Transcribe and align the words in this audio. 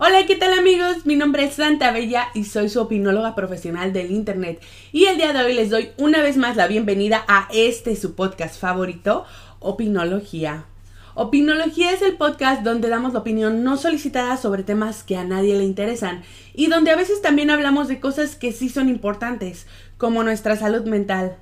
Hola, 0.00 0.26
¿qué 0.26 0.36
tal 0.36 0.56
amigos? 0.56 1.06
Mi 1.06 1.16
nombre 1.16 1.42
es 1.42 1.54
Santa 1.54 1.90
Bella 1.90 2.28
y 2.32 2.44
soy 2.44 2.68
su 2.68 2.80
opinóloga 2.80 3.34
profesional 3.34 3.92
del 3.92 4.12
Internet. 4.12 4.62
Y 4.92 5.06
el 5.06 5.16
día 5.16 5.32
de 5.32 5.42
hoy 5.42 5.54
les 5.54 5.70
doy 5.70 5.90
una 5.96 6.22
vez 6.22 6.36
más 6.36 6.54
la 6.54 6.68
bienvenida 6.68 7.24
a 7.26 7.48
este 7.52 7.96
su 7.96 8.14
podcast 8.14 8.60
favorito, 8.60 9.24
Opinología. 9.58 10.66
Opinología 11.16 11.90
es 11.90 12.02
el 12.02 12.16
podcast 12.16 12.62
donde 12.62 12.88
damos 12.88 13.12
la 13.12 13.18
opinión 13.18 13.64
no 13.64 13.76
solicitada 13.76 14.36
sobre 14.36 14.62
temas 14.62 15.02
que 15.02 15.16
a 15.16 15.24
nadie 15.24 15.58
le 15.58 15.64
interesan 15.64 16.22
y 16.54 16.68
donde 16.68 16.92
a 16.92 16.96
veces 16.96 17.20
también 17.20 17.50
hablamos 17.50 17.88
de 17.88 17.98
cosas 17.98 18.36
que 18.36 18.52
sí 18.52 18.68
son 18.68 18.88
importantes, 18.88 19.66
como 19.96 20.22
nuestra 20.22 20.54
salud 20.54 20.84
mental, 20.84 21.38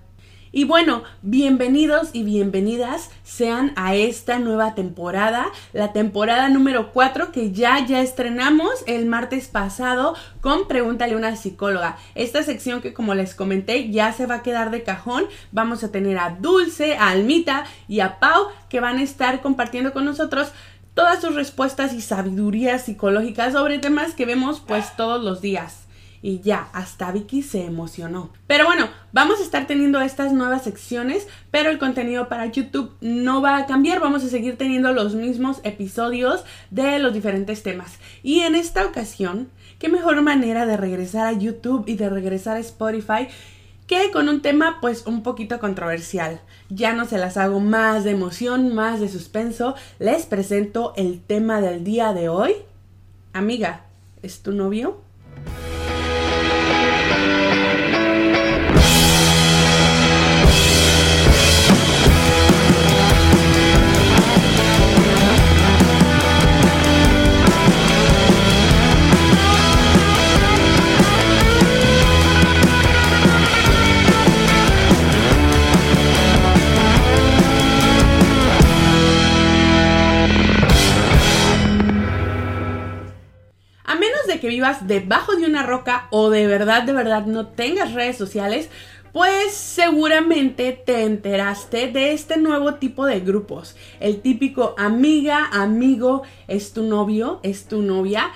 y 0.56 0.64
bueno, 0.64 1.02
bienvenidos 1.20 2.08
y 2.14 2.22
bienvenidas 2.22 3.10
sean 3.24 3.74
a 3.76 3.94
esta 3.94 4.38
nueva 4.38 4.74
temporada, 4.74 5.48
la 5.74 5.92
temporada 5.92 6.48
número 6.48 6.94
4 6.94 7.30
que 7.30 7.52
ya 7.52 7.84
ya 7.84 8.00
estrenamos 8.00 8.70
el 8.86 9.04
martes 9.04 9.48
pasado 9.48 10.14
con 10.40 10.66
Pregúntale 10.66 11.14
una 11.14 11.36
psicóloga. 11.36 11.98
Esta 12.14 12.42
sección 12.42 12.80
que 12.80 12.94
como 12.94 13.14
les 13.14 13.34
comenté 13.34 13.90
ya 13.90 14.14
se 14.14 14.24
va 14.24 14.36
a 14.36 14.42
quedar 14.42 14.70
de 14.70 14.82
cajón. 14.82 15.26
Vamos 15.52 15.84
a 15.84 15.92
tener 15.92 16.16
a 16.16 16.30
Dulce, 16.40 16.96
a 16.96 17.10
Almita 17.10 17.66
y 17.86 18.00
a 18.00 18.18
Pau 18.18 18.46
que 18.70 18.80
van 18.80 18.96
a 18.96 19.02
estar 19.02 19.42
compartiendo 19.42 19.92
con 19.92 20.06
nosotros 20.06 20.52
todas 20.94 21.20
sus 21.20 21.34
respuestas 21.34 21.92
y 21.92 22.00
sabidurías 22.00 22.86
psicológicas 22.86 23.52
sobre 23.52 23.78
temas 23.78 24.14
que 24.14 24.24
vemos 24.24 24.62
pues 24.66 24.96
todos 24.96 25.22
los 25.22 25.42
días 25.42 25.85
y 26.26 26.40
ya, 26.40 26.70
hasta 26.72 27.12
Vicky 27.12 27.40
se 27.40 27.64
emocionó. 27.64 28.30
Pero 28.48 28.64
bueno, 28.64 28.88
vamos 29.12 29.38
a 29.38 29.44
estar 29.44 29.68
teniendo 29.68 30.00
estas 30.00 30.32
nuevas 30.32 30.64
secciones, 30.64 31.28
pero 31.52 31.70
el 31.70 31.78
contenido 31.78 32.28
para 32.28 32.46
YouTube 32.46 32.96
no 33.00 33.40
va 33.40 33.58
a 33.58 33.66
cambiar, 33.66 34.00
vamos 34.00 34.24
a 34.24 34.28
seguir 34.28 34.58
teniendo 34.58 34.92
los 34.92 35.14
mismos 35.14 35.60
episodios 35.62 36.42
de 36.72 36.98
los 36.98 37.14
diferentes 37.14 37.62
temas. 37.62 38.00
Y 38.24 38.40
en 38.40 38.56
esta 38.56 38.84
ocasión, 38.84 39.50
qué 39.78 39.88
mejor 39.88 40.20
manera 40.20 40.66
de 40.66 40.76
regresar 40.76 41.28
a 41.28 41.38
YouTube 41.38 41.84
y 41.86 41.94
de 41.94 42.10
regresar 42.10 42.56
a 42.56 42.60
Spotify 42.60 43.28
que 43.86 44.10
con 44.10 44.28
un 44.28 44.42
tema 44.42 44.78
pues 44.80 45.06
un 45.06 45.22
poquito 45.22 45.60
controversial. 45.60 46.40
Ya 46.68 46.92
no 46.92 47.04
se 47.04 47.18
las 47.18 47.36
hago 47.36 47.60
más 47.60 48.02
de 48.02 48.10
emoción, 48.10 48.74
más 48.74 48.98
de 48.98 49.08
suspenso, 49.08 49.76
les 50.00 50.26
presento 50.26 50.92
el 50.96 51.20
tema 51.20 51.60
del 51.60 51.84
día 51.84 52.12
de 52.12 52.28
hoy. 52.28 52.54
Amiga, 53.32 53.84
¿es 54.24 54.42
tu 54.42 54.50
novio? 54.50 55.06
Debajo 84.86 85.36
de 85.36 85.46
una 85.46 85.62
roca 85.62 86.08
o 86.10 86.30
de 86.30 86.46
verdad, 86.46 86.82
de 86.82 86.92
verdad 86.92 87.26
no 87.26 87.48
tengas 87.48 87.92
redes 87.92 88.16
sociales, 88.16 88.68
pues 89.12 89.54
seguramente 89.54 90.72
te 90.72 91.04
enteraste 91.04 91.90
de 91.90 92.12
este 92.12 92.36
nuevo 92.36 92.74
tipo 92.74 93.06
de 93.06 93.20
grupos. 93.20 93.74
El 93.98 94.20
típico 94.20 94.74
amiga, 94.76 95.48
amigo, 95.52 96.22
es 96.48 96.74
tu 96.74 96.82
novio, 96.82 97.40
es 97.42 97.66
tu 97.66 97.80
novia. 97.80 98.30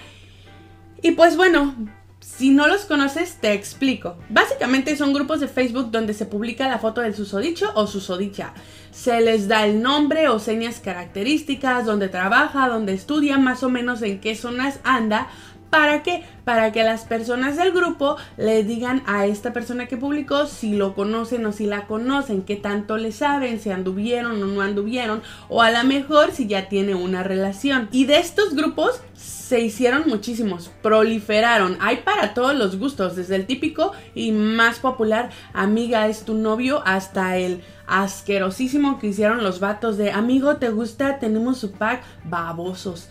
Y 1.02 1.10
pues 1.10 1.36
bueno, 1.36 1.74
si 2.20 2.48
no 2.48 2.66
los 2.66 2.86
conoces, 2.86 3.36
te 3.42 3.52
explico. 3.52 4.16
Básicamente 4.30 4.96
son 4.96 5.12
grupos 5.12 5.40
de 5.40 5.48
Facebook 5.48 5.90
donde 5.90 6.14
se 6.14 6.24
publica 6.24 6.68
la 6.68 6.78
foto 6.78 7.02
del 7.02 7.14
susodicho 7.14 7.70
o 7.74 7.86
susodicha. 7.86 8.54
Se 8.90 9.20
les 9.20 9.48
da 9.48 9.66
el 9.66 9.82
nombre 9.82 10.28
o 10.28 10.38
señas 10.38 10.80
características, 10.80 11.84
donde 11.84 12.08
trabaja, 12.08 12.68
donde 12.68 12.94
estudia, 12.94 13.36
más 13.36 13.62
o 13.62 13.68
menos 13.68 14.00
en 14.00 14.20
qué 14.20 14.34
zonas 14.34 14.80
anda 14.84 15.28
¿Para 15.70 16.02
qué? 16.02 16.24
Para 16.44 16.72
que 16.72 16.82
las 16.82 17.04
personas 17.04 17.56
del 17.56 17.70
grupo 17.70 18.16
le 18.36 18.64
digan 18.64 19.04
a 19.06 19.26
esta 19.26 19.52
persona 19.52 19.86
que 19.86 19.96
publicó 19.96 20.46
si 20.46 20.74
lo 20.74 20.94
conocen 20.94 21.46
o 21.46 21.52
si 21.52 21.66
la 21.66 21.86
conocen, 21.86 22.42
qué 22.42 22.56
tanto 22.56 22.96
le 22.96 23.12
saben, 23.12 23.60
si 23.60 23.70
anduvieron 23.70 24.42
o 24.42 24.46
no 24.46 24.60
anduvieron, 24.60 25.22
o 25.48 25.62
a 25.62 25.70
lo 25.70 25.84
mejor 25.84 26.32
si 26.32 26.48
ya 26.48 26.68
tiene 26.68 26.96
una 26.96 27.22
relación. 27.22 27.88
Y 27.92 28.06
de 28.06 28.18
estos 28.18 28.54
grupos 28.56 29.00
se 29.14 29.60
hicieron 29.60 30.08
muchísimos, 30.08 30.70
proliferaron, 30.82 31.78
hay 31.80 31.98
para 31.98 32.34
todos 32.34 32.54
los 32.54 32.76
gustos, 32.76 33.14
desde 33.14 33.36
el 33.36 33.46
típico 33.46 33.92
y 34.14 34.32
más 34.32 34.80
popular, 34.80 35.30
amiga 35.52 36.08
es 36.08 36.24
tu 36.24 36.34
novio, 36.34 36.82
hasta 36.84 37.36
el 37.36 37.60
asquerosísimo 37.86 38.98
que 38.98 39.08
hicieron 39.08 39.44
los 39.44 39.60
vatos 39.60 39.98
de 39.98 40.10
amigo 40.10 40.56
te 40.56 40.70
gusta, 40.70 41.18
tenemos 41.18 41.58
su 41.58 41.72
pack, 41.72 42.02
babosos. 42.24 43.08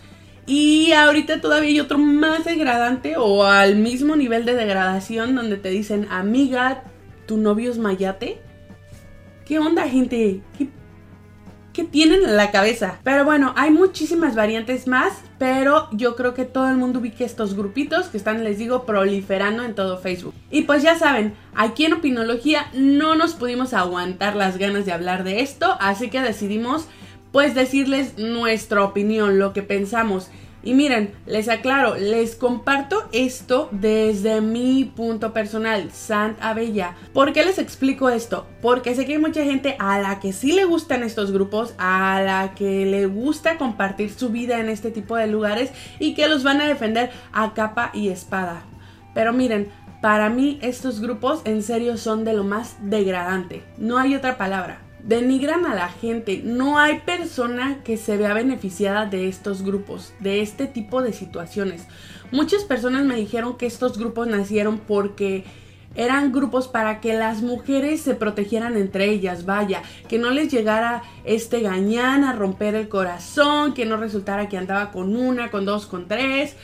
Y 0.50 0.90
ahorita 0.90 1.40
todavía 1.40 1.70
hay 1.70 1.78
otro 1.78 1.96
más 1.96 2.44
degradante 2.44 3.16
o 3.16 3.44
al 3.44 3.76
mismo 3.76 4.16
nivel 4.16 4.44
de 4.44 4.56
degradación 4.56 5.36
donde 5.36 5.56
te 5.56 5.68
dicen, 5.68 6.08
amiga, 6.10 6.82
tu 7.26 7.36
novio 7.36 7.70
es 7.70 7.78
mayate. 7.78 8.40
¿Qué 9.46 9.60
onda, 9.60 9.88
gente? 9.88 10.42
¿Qué, 10.58 10.68
¿Qué 11.72 11.84
tienen 11.84 12.24
en 12.24 12.36
la 12.36 12.50
cabeza? 12.50 12.98
Pero 13.04 13.24
bueno, 13.24 13.54
hay 13.56 13.70
muchísimas 13.70 14.34
variantes 14.34 14.88
más, 14.88 15.12
pero 15.38 15.88
yo 15.92 16.16
creo 16.16 16.34
que 16.34 16.46
todo 16.46 16.68
el 16.68 16.78
mundo 16.78 16.98
ubique 16.98 17.22
estos 17.22 17.54
grupitos 17.54 18.08
que 18.08 18.16
están, 18.16 18.42
les 18.42 18.58
digo, 18.58 18.84
proliferando 18.86 19.62
en 19.62 19.76
todo 19.76 19.98
Facebook. 19.98 20.34
Y 20.50 20.62
pues 20.62 20.82
ya 20.82 20.98
saben, 20.98 21.34
aquí 21.54 21.84
en 21.84 21.92
Opinología 21.92 22.66
no 22.74 23.14
nos 23.14 23.34
pudimos 23.34 23.72
aguantar 23.72 24.34
las 24.34 24.58
ganas 24.58 24.84
de 24.84 24.90
hablar 24.90 25.22
de 25.22 25.42
esto, 25.42 25.76
así 25.78 26.10
que 26.10 26.20
decidimos 26.20 26.88
pues 27.32 27.54
decirles 27.54 28.18
nuestra 28.18 28.84
opinión, 28.84 29.38
lo 29.38 29.52
que 29.52 29.62
pensamos. 29.62 30.30
Y 30.62 30.74
miren, 30.74 31.14
les 31.24 31.48
aclaro, 31.48 31.94
les 31.94 32.34
comparto 32.34 33.08
esto 33.12 33.68
desde 33.70 34.42
mi 34.42 34.84
punto 34.84 35.32
personal, 35.32 35.90
Sant 35.90 36.36
Abella. 36.42 36.96
¿Por 37.14 37.32
qué 37.32 37.44
les 37.44 37.58
explico 37.58 38.10
esto? 38.10 38.46
Porque 38.60 38.94
sé 38.94 39.06
que 39.06 39.14
hay 39.14 39.18
mucha 39.18 39.42
gente 39.42 39.76
a 39.78 39.98
la 40.00 40.20
que 40.20 40.34
sí 40.34 40.52
le 40.52 40.66
gustan 40.66 41.02
estos 41.02 41.32
grupos, 41.32 41.74
a 41.78 42.20
la 42.22 42.54
que 42.54 42.84
le 42.84 43.06
gusta 43.06 43.56
compartir 43.56 44.10
su 44.10 44.28
vida 44.28 44.60
en 44.60 44.68
este 44.68 44.90
tipo 44.90 45.16
de 45.16 45.28
lugares 45.28 45.70
y 45.98 46.12
que 46.12 46.28
los 46.28 46.42
van 46.42 46.60
a 46.60 46.68
defender 46.68 47.10
a 47.32 47.54
capa 47.54 47.90
y 47.94 48.08
espada. 48.08 48.62
Pero 49.14 49.32
miren, 49.32 49.68
para 50.02 50.28
mí 50.28 50.58
estos 50.60 51.00
grupos 51.00 51.40
en 51.46 51.62
serio 51.62 51.96
son 51.96 52.22
de 52.24 52.34
lo 52.34 52.44
más 52.44 52.76
degradante. 52.82 53.62
No 53.78 53.96
hay 53.96 54.14
otra 54.14 54.36
palabra 54.36 54.89
denigran 55.04 55.66
a 55.66 55.74
la 55.74 55.88
gente. 55.88 56.42
No 56.44 56.78
hay 56.78 57.00
persona 57.00 57.82
que 57.84 57.96
se 57.96 58.16
vea 58.16 58.34
beneficiada 58.34 59.06
de 59.06 59.28
estos 59.28 59.62
grupos, 59.62 60.12
de 60.20 60.40
este 60.40 60.66
tipo 60.66 61.02
de 61.02 61.12
situaciones. 61.12 61.86
Muchas 62.32 62.64
personas 62.64 63.04
me 63.04 63.16
dijeron 63.16 63.56
que 63.56 63.66
estos 63.66 63.98
grupos 63.98 64.28
nacieron 64.28 64.78
porque 64.78 65.44
eran 65.94 66.32
grupos 66.32 66.68
para 66.68 67.00
que 67.00 67.14
las 67.14 67.42
mujeres 67.42 68.00
se 68.00 68.14
protegieran 68.14 68.76
entre 68.76 69.10
ellas, 69.10 69.44
vaya, 69.44 69.82
que 70.08 70.18
no 70.18 70.30
les 70.30 70.50
llegara 70.52 71.02
este 71.24 71.60
gañán 71.60 72.22
a 72.22 72.32
romper 72.32 72.76
el 72.76 72.88
corazón, 72.88 73.74
que 73.74 73.86
no 73.86 73.96
resultara 73.96 74.48
que 74.48 74.56
andaba 74.56 74.92
con 74.92 75.16
una, 75.16 75.50
con 75.50 75.64
dos, 75.64 75.86
con 75.86 76.06
tres. 76.06 76.54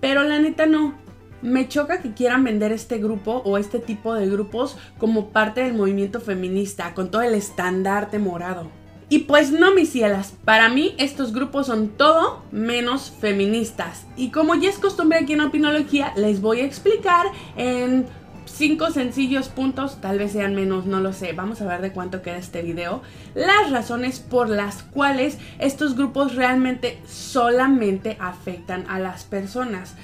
Pero 0.00 0.22
la 0.22 0.38
neta 0.38 0.66
no, 0.66 0.94
me 1.42 1.68
choca 1.68 2.00
que 2.00 2.12
quieran 2.12 2.44
vender 2.44 2.72
este 2.72 2.98
grupo 2.98 3.42
o 3.44 3.58
este 3.58 3.78
tipo 3.78 4.14
de 4.14 4.28
grupos 4.28 4.76
como 4.98 5.30
parte 5.30 5.62
del 5.62 5.74
movimiento 5.74 6.20
feminista, 6.20 6.94
con 6.94 7.10
todo 7.10 7.22
el 7.22 7.34
estandarte 7.34 8.18
morado. 8.18 8.70
Y 9.08 9.20
pues 9.20 9.50
no, 9.50 9.74
mis 9.74 9.90
cielas, 9.90 10.34
para 10.44 10.68
mí 10.68 10.94
estos 10.96 11.32
grupos 11.32 11.66
son 11.66 11.88
todo 11.88 12.44
menos 12.52 13.10
feministas. 13.10 14.06
Y 14.16 14.30
como 14.30 14.54
ya 14.54 14.70
es 14.70 14.78
costumbre 14.78 15.18
aquí 15.18 15.32
en 15.32 15.40
Opinología, 15.40 16.12
les 16.14 16.40
voy 16.40 16.60
a 16.60 16.64
explicar 16.64 17.26
en 17.56 18.06
cinco 18.44 18.90
sencillos 18.90 19.48
puntos, 19.48 20.00
tal 20.00 20.18
vez 20.18 20.32
sean 20.32 20.54
menos, 20.54 20.86
no 20.86 21.00
lo 21.00 21.12
sé, 21.12 21.32
vamos 21.32 21.60
a 21.60 21.66
ver 21.66 21.80
de 21.80 21.92
cuánto 21.92 22.22
queda 22.22 22.36
este 22.36 22.62
video, 22.62 23.02
las 23.34 23.70
razones 23.70 24.20
por 24.20 24.48
las 24.48 24.82
cuales 24.82 25.38
estos 25.58 25.96
grupos 25.96 26.36
realmente 26.36 27.00
solamente 27.06 28.16
afectan 28.20 28.84
a 28.88 29.00
las 29.00 29.24
personas. 29.24 29.96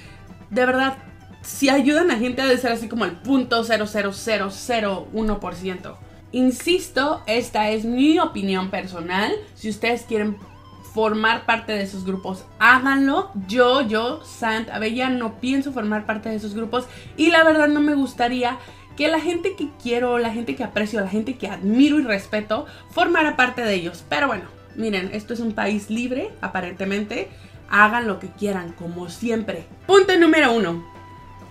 De 0.50 0.64
verdad, 0.66 0.96
si 1.46 1.70
ayudan 1.70 2.10
a 2.10 2.18
gente 2.18 2.42
a 2.42 2.58
ser 2.58 2.72
así 2.72 2.88
como 2.88 3.04
el 3.04 3.12
punto 3.12 3.62
00001%. 3.62 5.94
Insisto, 6.32 7.22
esta 7.26 7.70
es 7.70 7.84
mi 7.84 8.18
opinión 8.18 8.70
personal. 8.70 9.32
Si 9.54 9.70
ustedes 9.70 10.02
quieren 10.02 10.38
formar 10.92 11.46
parte 11.46 11.70
de 11.72 11.84
esos 11.84 12.04
grupos, 12.04 12.44
háganlo. 12.58 13.30
Yo, 13.46 13.82
yo, 13.82 14.24
Sant 14.24 14.68
Abella, 14.70 15.08
no 15.08 15.38
pienso 15.38 15.72
formar 15.72 16.04
parte 16.04 16.30
de 16.30 16.34
esos 16.34 16.54
grupos 16.54 16.88
y 17.16 17.30
la 17.30 17.44
verdad 17.44 17.68
no 17.68 17.80
me 17.80 17.94
gustaría 17.94 18.58
que 18.96 19.06
la 19.06 19.20
gente 19.20 19.54
que 19.54 19.68
quiero, 19.80 20.18
la 20.18 20.32
gente 20.32 20.56
que 20.56 20.64
aprecio, 20.64 21.00
la 21.00 21.08
gente 21.08 21.36
que 21.36 21.46
admiro 21.46 22.00
y 22.00 22.02
respeto, 22.02 22.66
formara 22.90 23.36
parte 23.36 23.62
de 23.62 23.74
ellos. 23.74 24.04
Pero 24.08 24.26
bueno, 24.26 24.46
miren, 24.74 25.10
esto 25.12 25.32
es 25.32 25.38
un 25.38 25.52
país 25.52 25.90
libre, 25.90 26.32
aparentemente. 26.40 27.28
hagan 27.68 28.08
lo 28.08 28.18
que 28.18 28.30
quieran, 28.30 28.72
como 28.72 29.10
siempre. 29.10 29.64
Punto 29.86 30.18
número 30.18 30.52
uno. 30.52 30.95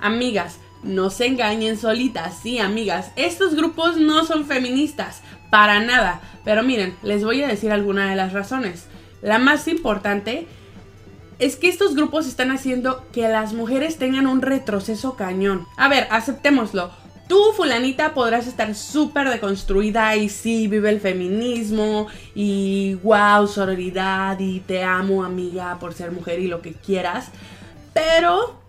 Amigas, 0.06 0.60
no 0.84 1.10
se 1.10 1.26
engañen 1.26 1.80
solitas. 1.80 2.38
Sí, 2.44 2.60
amigas, 2.60 3.12
estos 3.16 3.56
grupos 3.56 3.98
no 3.98 4.24
son 4.24 4.46
feministas, 4.46 5.24
para 5.50 5.80
nada. 5.80 6.22
Pero 6.44 6.62
miren, 6.62 6.96
les 7.02 7.24
voy 7.24 7.42
a 7.42 7.48
decir 7.48 7.72
alguna 7.72 8.08
de 8.08 8.16
las 8.16 8.32
razones. 8.32 8.86
La 9.24 9.40
más 9.40 9.68
importante 9.68 10.46
es 11.40 11.56
que 11.56 11.70
estos 11.70 11.96
grupos 11.96 12.28
están 12.28 12.52
haciendo 12.52 13.04
que 13.12 13.28
las 13.28 13.54
mujeres 13.54 13.98
tengan 13.98 14.28
un 14.28 14.44
retroceso 14.44 15.16
cañón. 15.16 15.66
A 15.76 15.90
ver, 15.90 16.08
aceptémoslo. 16.12 16.92
Tú, 17.28 17.42
fulanita, 17.58 18.14
podrás 18.14 18.46
estar 18.46 18.76
súper 18.76 19.32
deconstruida 19.32 20.16
y 20.16 20.30
sí, 20.30 20.68
vive 20.68 20.92
el 20.92 21.00
feminismo 21.00 22.06
y 22.36 22.94
wow, 23.02 23.48
sororidad 23.48 24.38
y 24.38 24.60
te 24.60 24.84
amo, 24.84 25.24
amiga, 25.24 25.80
por 25.80 25.96
ser 25.96 26.12
mujer 26.12 26.40
y 26.42 26.48
lo 26.48 26.62
que 26.62 26.74
quieras. 26.74 27.30
Pero 27.96 28.65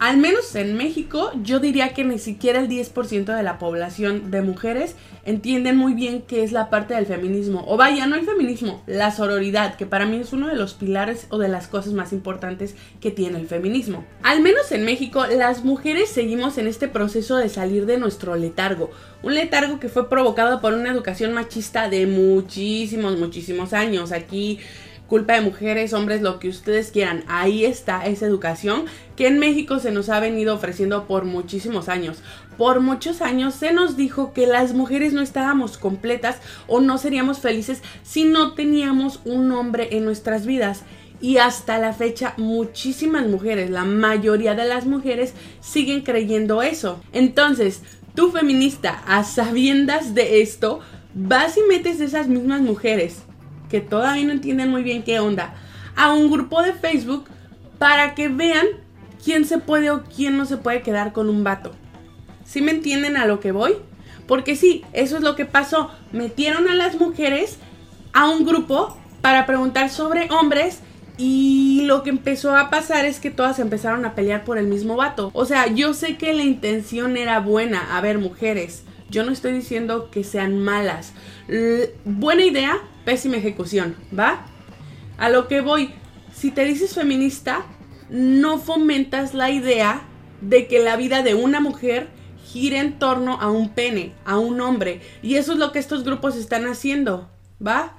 al 0.00 0.16
menos 0.16 0.54
en 0.54 0.78
México, 0.78 1.30
yo 1.42 1.60
diría 1.60 1.92
que 1.92 2.04
ni 2.04 2.18
siquiera 2.18 2.58
el 2.58 2.70
10% 2.70 3.36
de 3.36 3.42
la 3.42 3.58
población 3.58 4.30
de 4.30 4.40
mujeres 4.40 4.96
entienden 5.26 5.76
muy 5.76 5.92
bien 5.92 6.22
qué 6.22 6.42
es 6.42 6.52
la 6.52 6.70
parte 6.70 6.94
del 6.94 7.04
feminismo. 7.04 7.64
O 7.68 7.76
vaya, 7.76 8.06
no 8.06 8.16
el 8.16 8.24
feminismo, 8.24 8.82
la 8.86 9.10
sororidad, 9.10 9.76
que 9.76 9.84
para 9.84 10.06
mí 10.06 10.16
es 10.16 10.32
uno 10.32 10.48
de 10.48 10.56
los 10.56 10.72
pilares 10.72 11.26
o 11.28 11.36
de 11.36 11.48
las 11.48 11.68
cosas 11.68 11.92
más 11.92 12.14
importantes 12.14 12.76
que 13.02 13.10
tiene 13.10 13.38
el 13.38 13.46
feminismo. 13.46 14.06
Al 14.22 14.40
menos 14.40 14.72
en 14.72 14.86
México, 14.86 15.26
las 15.26 15.66
mujeres 15.66 16.08
seguimos 16.08 16.56
en 16.56 16.66
este 16.66 16.88
proceso 16.88 17.36
de 17.36 17.50
salir 17.50 17.84
de 17.84 17.98
nuestro 17.98 18.36
letargo. 18.36 18.90
Un 19.22 19.34
letargo 19.34 19.80
que 19.80 19.90
fue 19.90 20.08
provocado 20.08 20.62
por 20.62 20.72
una 20.72 20.90
educación 20.90 21.34
machista 21.34 21.90
de 21.90 22.06
muchísimos, 22.06 23.18
muchísimos 23.18 23.74
años. 23.74 24.12
Aquí 24.12 24.60
culpa 25.10 25.34
de 25.34 25.40
mujeres, 25.40 25.92
hombres, 25.92 26.22
lo 26.22 26.38
que 26.38 26.48
ustedes 26.48 26.92
quieran. 26.92 27.24
Ahí 27.26 27.64
está 27.64 28.06
esa 28.06 28.26
educación 28.26 28.84
que 29.16 29.26
en 29.26 29.40
México 29.40 29.80
se 29.80 29.90
nos 29.90 30.08
ha 30.08 30.20
venido 30.20 30.54
ofreciendo 30.54 31.08
por 31.08 31.24
muchísimos 31.24 31.88
años. 31.88 32.22
Por 32.56 32.78
muchos 32.78 33.20
años 33.20 33.54
se 33.54 33.72
nos 33.72 33.96
dijo 33.96 34.32
que 34.32 34.46
las 34.46 34.72
mujeres 34.72 35.12
no 35.12 35.20
estábamos 35.20 35.78
completas 35.78 36.36
o 36.68 36.80
no 36.80 36.96
seríamos 36.96 37.40
felices 37.40 37.82
si 38.04 38.22
no 38.22 38.54
teníamos 38.54 39.18
un 39.24 39.50
hombre 39.50 39.88
en 39.96 40.04
nuestras 40.04 40.46
vidas. 40.46 40.84
Y 41.20 41.38
hasta 41.38 41.78
la 41.78 41.92
fecha 41.92 42.34
muchísimas 42.36 43.26
mujeres, 43.26 43.68
la 43.68 43.84
mayoría 43.84 44.54
de 44.54 44.64
las 44.64 44.86
mujeres 44.86 45.34
siguen 45.60 46.02
creyendo 46.02 46.62
eso. 46.62 47.00
Entonces, 47.12 47.82
tú 48.14 48.30
feminista, 48.30 49.02
a 49.08 49.24
sabiendas 49.24 50.14
de 50.14 50.40
esto, 50.40 50.78
vas 51.14 51.56
y 51.56 51.62
metes 51.68 52.00
esas 52.00 52.28
mismas 52.28 52.60
mujeres 52.60 53.24
que 53.70 53.80
todavía 53.80 54.24
no 54.26 54.32
entienden 54.32 54.70
muy 54.70 54.82
bien 54.82 55.02
qué 55.02 55.20
onda, 55.20 55.54
a 55.96 56.12
un 56.12 56.30
grupo 56.30 56.62
de 56.62 56.72
Facebook 56.72 57.26
para 57.78 58.14
que 58.14 58.28
vean 58.28 58.66
quién 59.24 59.44
se 59.44 59.58
puede 59.58 59.90
o 59.90 60.02
quién 60.04 60.36
no 60.36 60.44
se 60.44 60.56
puede 60.56 60.82
quedar 60.82 61.12
con 61.12 61.28
un 61.28 61.44
vato. 61.44 61.72
¿Sí 62.44 62.60
me 62.60 62.72
entienden 62.72 63.16
a 63.16 63.26
lo 63.26 63.40
que 63.40 63.52
voy? 63.52 63.76
Porque 64.26 64.56
sí, 64.56 64.84
eso 64.92 65.16
es 65.16 65.22
lo 65.22 65.36
que 65.36 65.44
pasó. 65.44 65.90
Metieron 66.12 66.68
a 66.68 66.74
las 66.74 66.98
mujeres 66.98 67.58
a 68.12 68.28
un 68.28 68.44
grupo 68.44 68.96
para 69.20 69.46
preguntar 69.46 69.90
sobre 69.90 70.28
hombres 70.30 70.80
y 71.16 71.82
lo 71.82 72.02
que 72.02 72.10
empezó 72.10 72.56
a 72.56 72.70
pasar 72.70 73.04
es 73.04 73.20
que 73.20 73.30
todas 73.30 73.58
empezaron 73.58 74.04
a 74.04 74.14
pelear 74.14 74.44
por 74.44 74.56
el 74.56 74.66
mismo 74.66 74.96
vato. 74.96 75.30
O 75.34 75.44
sea, 75.44 75.66
yo 75.66 75.92
sé 75.92 76.16
que 76.16 76.32
la 76.32 76.44
intención 76.44 77.16
era 77.16 77.40
buena. 77.40 77.96
A 77.96 78.00
ver, 78.00 78.18
mujeres, 78.18 78.84
yo 79.10 79.24
no 79.24 79.32
estoy 79.32 79.52
diciendo 79.52 80.10
que 80.10 80.24
sean 80.24 80.58
malas. 80.60 81.12
buena 82.04 82.42
idea, 82.42 82.78
pésima 83.04 83.36
ejecución, 83.36 83.96
¿va? 84.16 84.46
A 85.18 85.28
lo 85.28 85.48
que 85.48 85.60
voy, 85.60 85.90
si 86.34 86.50
te 86.50 86.64
dices 86.64 86.94
feminista, 86.94 87.64
no 88.08 88.58
fomentas 88.58 89.34
la 89.34 89.50
idea 89.50 90.02
de 90.40 90.66
que 90.66 90.80
la 90.80 90.96
vida 90.96 91.22
de 91.22 91.34
una 91.34 91.60
mujer 91.60 92.08
gire 92.44 92.78
en 92.78 92.98
torno 92.98 93.40
a 93.40 93.50
un 93.50 93.70
pene, 93.70 94.12
a 94.24 94.38
un 94.38 94.60
hombre. 94.60 95.00
Y 95.22 95.36
eso 95.36 95.52
es 95.52 95.58
lo 95.58 95.72
que 95.72 95.78
estos 95.78 96.04
grupos 96.04 96.36
están 96.36 96.66
haciendo, 96.66 97.30
¿va? 97.64 97.94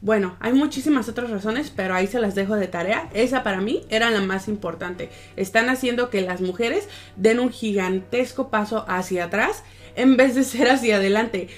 Bueno, 0.00 0.36
hay 0.38 0.52
muchísimas 0.52 1.08
otras 1.08 1.30
razones, 1.30 1.72
pero 1.74 1.94
ahí 1.94 2.06
se 2.06 2.20
las 2.20 2.36
dejo 2.36 2.54
de 2.54 2.68
tarea. 2.68 3.10
Esa 3.14 3.42
para 3.42 3.60
mí 3.60 3.82
era 3.88 4.10
la 4.10 4.20
más 4.20 4.46
importante. 4.46 5.10
Están 5.36 5.68
haciendo 5.70 6.08
que 6.08 6.20
las 6.20 6.40
mujeres 6.40 6.88
den 7.16 7.40
un 7.40 7.50
gigantesco 7.50 8.48
paso 8.48 8.84
hacia 8.86 9.24
atrás 9.24 9.64
en 9.96 10.16
vez 10.16 10.36
de 10.36 10.44
ser 10.44 10.70
hacia 10.70 10.96
adelante. 10.96 11.48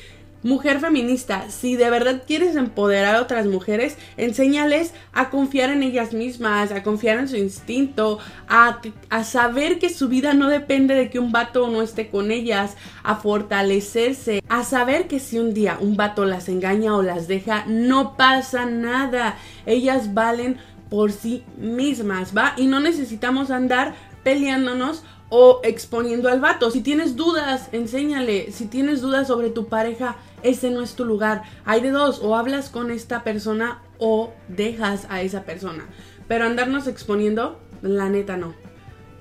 Mujer 0.43 0.81
feminista, 0.81 1.51
si 1.51 1.77
de 1.77 1.91
verdad 1.91 2.23
quieres 2.27 2.57
empoderar 2.57 3.15
a 3.15 3.21
otras 3.21 3.45
mujeres, 3.45 3.99
enséñales 4.17 4.95
a 5.13 5.29
confiar 5.29 5.69
en 5.69 5.83
ellas 5.83 6.15
mismas, 6.15 6.73
a 6.73 6.83
confiar 6.83 7.19
en 7.19 7.29
su 7.29 7.37
instinto, 7.37 8.19
a, 8.49 8.81
a, 9.11 9.25
saber 9.25 9.79
que 9.79 9.91
su 9.91 10.09
vida 10.09 10.33
no 10.33 10.49
depende 10.49 10.95
de 10.95 11.11
que 11.11 11.19
un 11.19 11.31
vato 11.31 11.69
no 11.69 11.83
esté 11.83 12.09
con 12.09 12.31
ellas, 12.31 12.79
a 13.03 13.17
fortalecerse, 13.17 14.43
a 14.49 14.65
saber 14.65 15.09
que 15.09 15.21
si 15.21 15.39
un 15.39 15.53
día 15.53 15.77
un 15.79 15.97
vato 15.97 16.25
las 16.25 16.49
engaña 16.49 16.97
o 16.97 17.03
las 17.03 17.29
deja, 17.29 17.67
no 17.67 18.17
pasa 18.17 18.65
nada. 18.65 19.37
Ellas 19.67 20.15
valen 20.15 20.57
por 20.89 21.13
sí 21.13 21.45
mismas, 21.59 22.35
¿va? 22.35 22.55
Y 22.57 22.67
no 22.67 22.81
necesitamos 22.81 23.51
andar 23.51 23.95
peleándonos 24.25 25.05
o 25.31 25.61
exponiendo 25.63 26.29
al 26.29 26.41
vato. 26.41 26.71
Si 26.71 26.83
tienes 26.83 27.17
dudas, 27.17 27.69
enséñale. 27.73 28.53
Si 28.53 28.67
tienes 28.67 29.01
dudas 29.01 29.29
sobre 29.29 29.49
tu 29.49 29.69
pareja, 29.69 30.17
ese 30.43 30.71
no 30.71 30.83
es 30.83 30.95
tu 30.95 31.05
lugar. 31.05 31.45
Hay 31.65 31.81
de 31.81 31.91
dos, 31.91 32.21
o 32.23 32.37
hablas 32.37 32.69
con 32.69 32.91
esta 32.91 33.25
persona 33.25 33.81
o 33.99 34.33
dejas 34.49 35.07
a 35.09 35.23
esa 35.23 35.45
persona. 35.45 35.87
Pero 36.29 36.45
andarnos 36.45 36.87
exponiendo, 36.87 37.59
la 37.81 38.11
neta 38.11 38.37
no. 38.37 38.55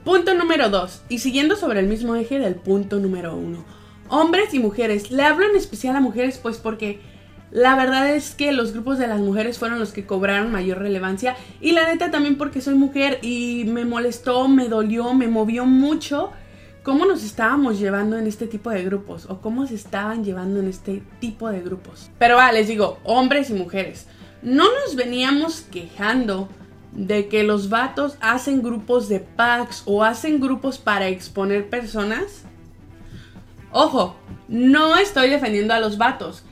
Punto 0.03 0.33
número 0.33 0.69
dos, 0.69 1.01
y 1.09 1.19
siguiendo 1.19 1.55
sobre 1.55 1.79
el 1.79 1.87
mismo 1.87 2.15
eje 2.15 2.39
del 2.39 2.55
punto 2.55 2.99
número 2.99 3.35
uno. 3.35 3.63
Hombres 4.09 4.53
y 4.53 4.59
mujeres. 4.59 5.11
Le 5.11 5.23
hablo 5.23 5.47
en 5.47 5.55
especial 5.55 5.95
a 5.95 6.01
mujeres 6.01 6.39
pues 6.41 6.57
porque 6.57 6.99
la 7.51 7.75
verdad 7.75 8.09
es 8.13 8.35
que 8.35 8.51
los 8.51 8.73
grupos 8.73 8.99
de 8.99 9.07
las 9.07 9.19
mujeres 9.19 9.57
fueron 9.57 9.79
los 9.79 9.91
que 9.91 10.05
cobraron 10.05 10.51
mayor 10.51 10.79
relevancia 10.79 11.35
y 11.59 11.71
la 11.71 11.87
neta 11.87 12.11
también 12.11 12.37
porque 12.37 12.61
soy 12.61 12.75
mujer 12.75 13.19
y 13.23 13.65
me 13.65 13.85
molestó, 13.85 14.47
me 14.47 14.69
dolió, 14.69 15.13
me 15.13 15.27
movió 15.27 15.65
mucho 15.65 16.31
cómo 16.83 17.05
nos 17.05 17.23
estábamos 17.23 17.79
llevando 17.79 18.17
en 18.17 18.27
este 18.27 18.45
tipo 18.45 18.69
de 18.69 18.83
grupos 18.83 19.25
o 19.29 19.41
cómo 19.41 19.65
se 19.65 19.75
estaban 19.75 20.23
llevando 20.23 20.59
en 20.59 20.67
este 20.67 21.01
tipo 21.19 21.49
de 21.49 21.61
grupos. 21.61 22.11
Pero 22.19 22.35
va, 22.35 22.51
les 22.51 22.67
digo, 22.67 22.99
hombres 23.03 23.49
y 23.49 23.53
mujeres, 23.53 24.05
no 24.43 24.65
nos 24.65 24.95
veníamos 24.95 25.61
quejando 25.61 26.49
de 26.91 27.27
que 27.27 27.43
los 27.43 27.69
vatos 27.69 28.17
hacen 28.21 28.61
grupos 28.61 29.09
de 29.09 29.19
packs 29.19 29.83
o 29.85 30.03
hacen 30.03 30.39
grupos 30.39 30.77
para 30.77 31.07
exponer 31.07 31.69
personas. 31.69 32.43
Ojo, 33.71 34.15
no 34.47 34.97
estoy 34.97 35.29
defendiendo 35.29 35.73
a 35.73 35.79
los 35.79 35.97
vatos 35.97 36.43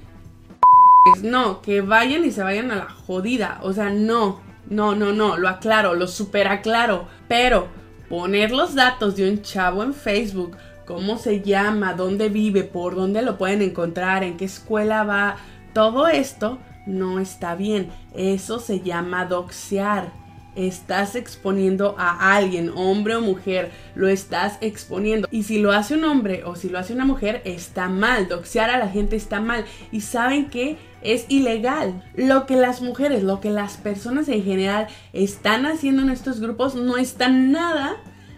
no, 1.23 1.61
que 1.61 1.81
vayan 1.81 2.25
y 2.25 2.31
se 2.31 2.43
vayan 2.43 2.71
a 2.71 2.75
la 2.75 2.89
jodida. 2.89 3.59
O 3.63 3.73
sea, 3.73 3.89
no, 3.89 4.41
no, 4.69 4.95
no, 4.95 5.13
no, 5.13 5.37
lo 5.37 5.49
aclaro, 5.49 5.93
lo 5.93 6.07
super 6.07 6.47
aclaro. 6.47 7.07
Pero 7.27 7.67
poner 8.09 8.51
los 8.51 8.75
datos 8.75 9.15
de 9.15 9.29
un 9.29 9.41
chavo 9.41 9.83
en 9.83 9.93
Facebook, 9.93 10.57
cómo 10.85 11.17
se 11.17 11.41
llama, 11.41 11.93
dónde 11.93 12.29
vive, 12.29 12.63
por 12.63 12.95
dónde 12.95 13.21
lo 13.21 13.37
pueden 13.37 13.61
encontrar, 13.61 14.23
en 14.23 14.37
qué 14.37 14.45
escuela 14.45 15.03
va, 15.03 15.37
todo 15.73 16.07
esto 16.07 16.59
no 16.85 17.19
está 17.19 17.55
bien. 17.55 17.89
Eso 18.13 18.59
se 18.59 18.81
llama 18.81 19.25
doxear 19.25 20.26
estás 20.57 21.15
exponiendo 21.15 21.95
a 21.97 22.35
alguien, 22.35 22.71
hombre 22.75 23.15
o 23.15 23.21
mujer, 23.21 23.71
lo 23.95 24.07
estás 24.07 24.57
exponiendo. 24.61 25.27
Y 25.31 25.43
si 25.43 25.59
lo 25.59 25.71
hace 25.71 25.93
un 25.93 26.03
hombre 26.03 26.43
o 26.43 26.55
si 26.55 26.69
lo 26.69 26.79
hace 26.79 26.93
una 26.93 27.05
mujer, 27.05 27.41
está 27.45 27.87
mal. 27.87 28.27
Doxear 28.27 28.69
a 28.69 28.77
la 28.77 28.89
gente 28.89 29.15
está 29.15 29.39
mal. 29.39 29.65
Y 29.91 30.01
saben 30.01 30.49
que 30.49 30.77
es 31.01 31.25
ilegal. 31.29 32.03
Lo 32.15 32.45
que 32.45 32.55
las 32.55 32.81
mujeres, 32.81 33.23
lo 33.23 33.39
que 33.39 33.51
las 33.51 33.77
personas 33.77 34.27
en 34.29 34.43
general 34.43 34.87
están 35.13 35.65
haciendo 35.65 36.01
en 36.01 36.09
estos 36.09 36.39
grupos 36.39 36.75
no 36.75 36.97
está 36.97 37.29
nada, 37.29 37.97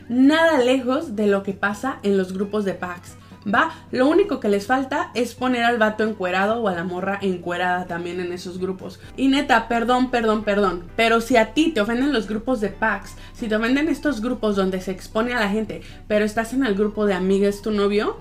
nada 0.10 0.60
lejos 0.60 1.16
de 1.16 1.28
lo 1.28 1.44
que 1.44 1.54
pasa 1.54 2.00
en 2.04 2.18
los 2.18 2.34
grupos 2.34 2.66
de 2.66 2.74
packs. 2.74 3.16
¿Va? 3.54 3.72
Lo 3.92 4.08
único 4.08 4.40
que 4.40 4.50
les 4.50 4.68
falta 4.68 5.12
es 5.14 5.36
poner 5.36 5.64
al 5.64 5.78
vato 5.78 6.04
encuerado 6.04 6.62
o 6.62 6.68
a 6.68 6.74
la 6.74 6.84
morra 6.84 7.20
encuerada 7.22 7.86
también 7.86 8.20
en 8.20 8.32
esos 8.32 8.60
grupos. 8.60 9.00
Y 9.18 9.28
neta, 9.28 9.68
perdón, 9.68 10.12
perdón, 10.12 10.44
perdón, 10.44 10.86
pero 10.96 11.22
si 11.22 11.38
a 11.38 11.54
ti 11.54 11.72
te 11.72 11.82
ofenden 11.82 12.14
los 12.14 12.28
grupos 12.28 12.62
de 12.62 12.70
packs, 12.70 13.16
si 13.34 13.48
te 13.48 13.56
ofenden 13.56 13.90
estos 13.90 14.22
grupos 14.22 14.56
donde 14.56 14.82
se 14.82 14.92
expone 14.92 15.34
a 15.34 15.40
la 15.40 15.50
gente, 15.50 15.82
pero 16.08 16.26
estás 16.26 16.54
en 16.54 16.66
el 16.66 16.76
grupo 16.76 17.06
de 17.06 17.14
amigas 17.14 17.62
tu 17.62 17.72
novio, 17.72 18.18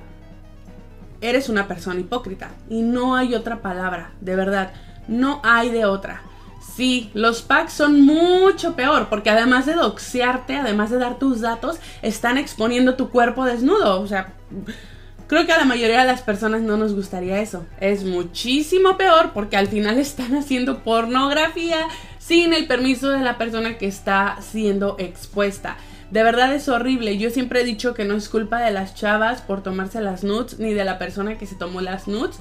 eres 1.20 1.49
una 1.49 1.68
persona 1.68 2.00
hipócrita. 2.00 2.50
Y 2.68 2.82
no 2.82 3.16
hay 3.16 3.35
otra 3.35 3.62
palabra, 3.62 4.12
de 4.20 4.37
verdad, 4.37 4.73
no 5.08 5.40
hay 5.42 5.70
de 5.70 5.85
otra. 5.85 6.23
Sí, 6.61 7.11
los 7.14 7.42
packs 7.42 7.73
son 7.73 8.02
mucho 8.02 8.76
peor 8.76 9.08
porque 9.08 9.30
además 9.30 9.66
de 9.66 9.75
doxearte, 9.75 10.56
además 10.56 10.90
de 10.90 10.99
dar 10.99 11.18
tus 11.18 11.40
datos, 11.40 11.78
están 12.02 12.38
exponiendo 12.38 12.94
tu 12.94 13.11
cuerpo 13.11 13.44
desnudo. 13.44 14.00
O 14.00 14.06
sea, 14.06 14.35
Creo 15.28 15.44
que 15.44 15.52
a 15.52 15.58
la 15.58 15.66
mayoría 15.66 16.00
de 16.00 16.06
las 16.06 16.23
personas 16.23 16.62
no 16.62 16.78
nos 16.78 16.94
gustaría 16.94 17.40
eso. 17.40 17.66
Es 17.80 18.02
muchísimo 18.02 18.97
peor 18.97 19.32
porque 19.35 19.58
al 19.58 19.68
final 19.68 19.99
están 19.99 20.35
haciendo 20.35 20.82
pornografía 20.82 21.87
sin 22.18 22.54
el 22.54 22.66
permiso 22.66 23.11
de 23.11 23.20
la 23.20 23.37
persona 23.37 23.76
que 23.76 23.87
está 23.87 24.38
siendo 24.40 24.97
expuesta. 24.99 25.76
De 26.11 26.23
verdad 26.23 26.54
es 26.54 26.70
horrible. 26.70 27.18
Yo 27.18 27.28
siempre 27.28 27.61
he 27.61 27.64
dicho 27.64 27.92
que 27.92 28.06
no 28.06 28.14
es 28.14 28.30
culpa 28.30 28.61
de 28.61 28.70
las 28.70 28.94
chavas 28.94 29.42
por 29.42 29.62
tomarse 29.62 30.00
las 30.00 30.25
nudes, 30.25 30.58
ni 30.58 30.73
de 30.73 30.87
la 30.87 30.99
persona 30.99 31.37
que 31.37 31.47
se 31.47 31.56
tomó 31.56 31.82
las 31.82 32.08
nudes. 32.08 32.38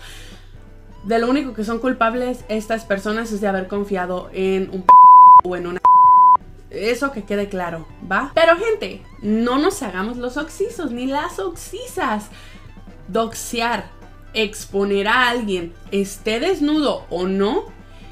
De 1.04 1.20
lo 1.20 1.30
único 1.30 1.54
que 1.54 1.66
son 1.66 1.80
culpables 1.80 2.46
estas 2.48 2.86
personas 2.86 3.34
es 3.34 3.42
de 3.42 3.48
haber 3.48 3.68
confiado 3.68 4.30
en 4.32 4.70
un 4.72 4.84
p 4.84 4.94
o 5.44 5.56
en 5.58 5.68
una 5.68 5.80
eso 6.70 7.12
que 7.12 7.24
quede 7.24 7.48
claro, 7.48 7.86
¿va? 8.10 8.32
Pero 8.34 8.58
gente, 8.58 9.02
no 9.22 9.58
nos 9.58 9.82
hagamos 9.84 10.18
los 10.18 10.38
oxisos 10.38 10.92
ni 10.92 11.06
las 11.06 11.40
oxisas. 11.40 12.30
Doxear, 13.08 13.90
exponer 14.34 15.08
a 15.08 15.30
alguien, 15.30 15.74
esté 15.92 16.40
desnudo 16.40 17.06
o 17.10 17.28
no, 17.28 17.66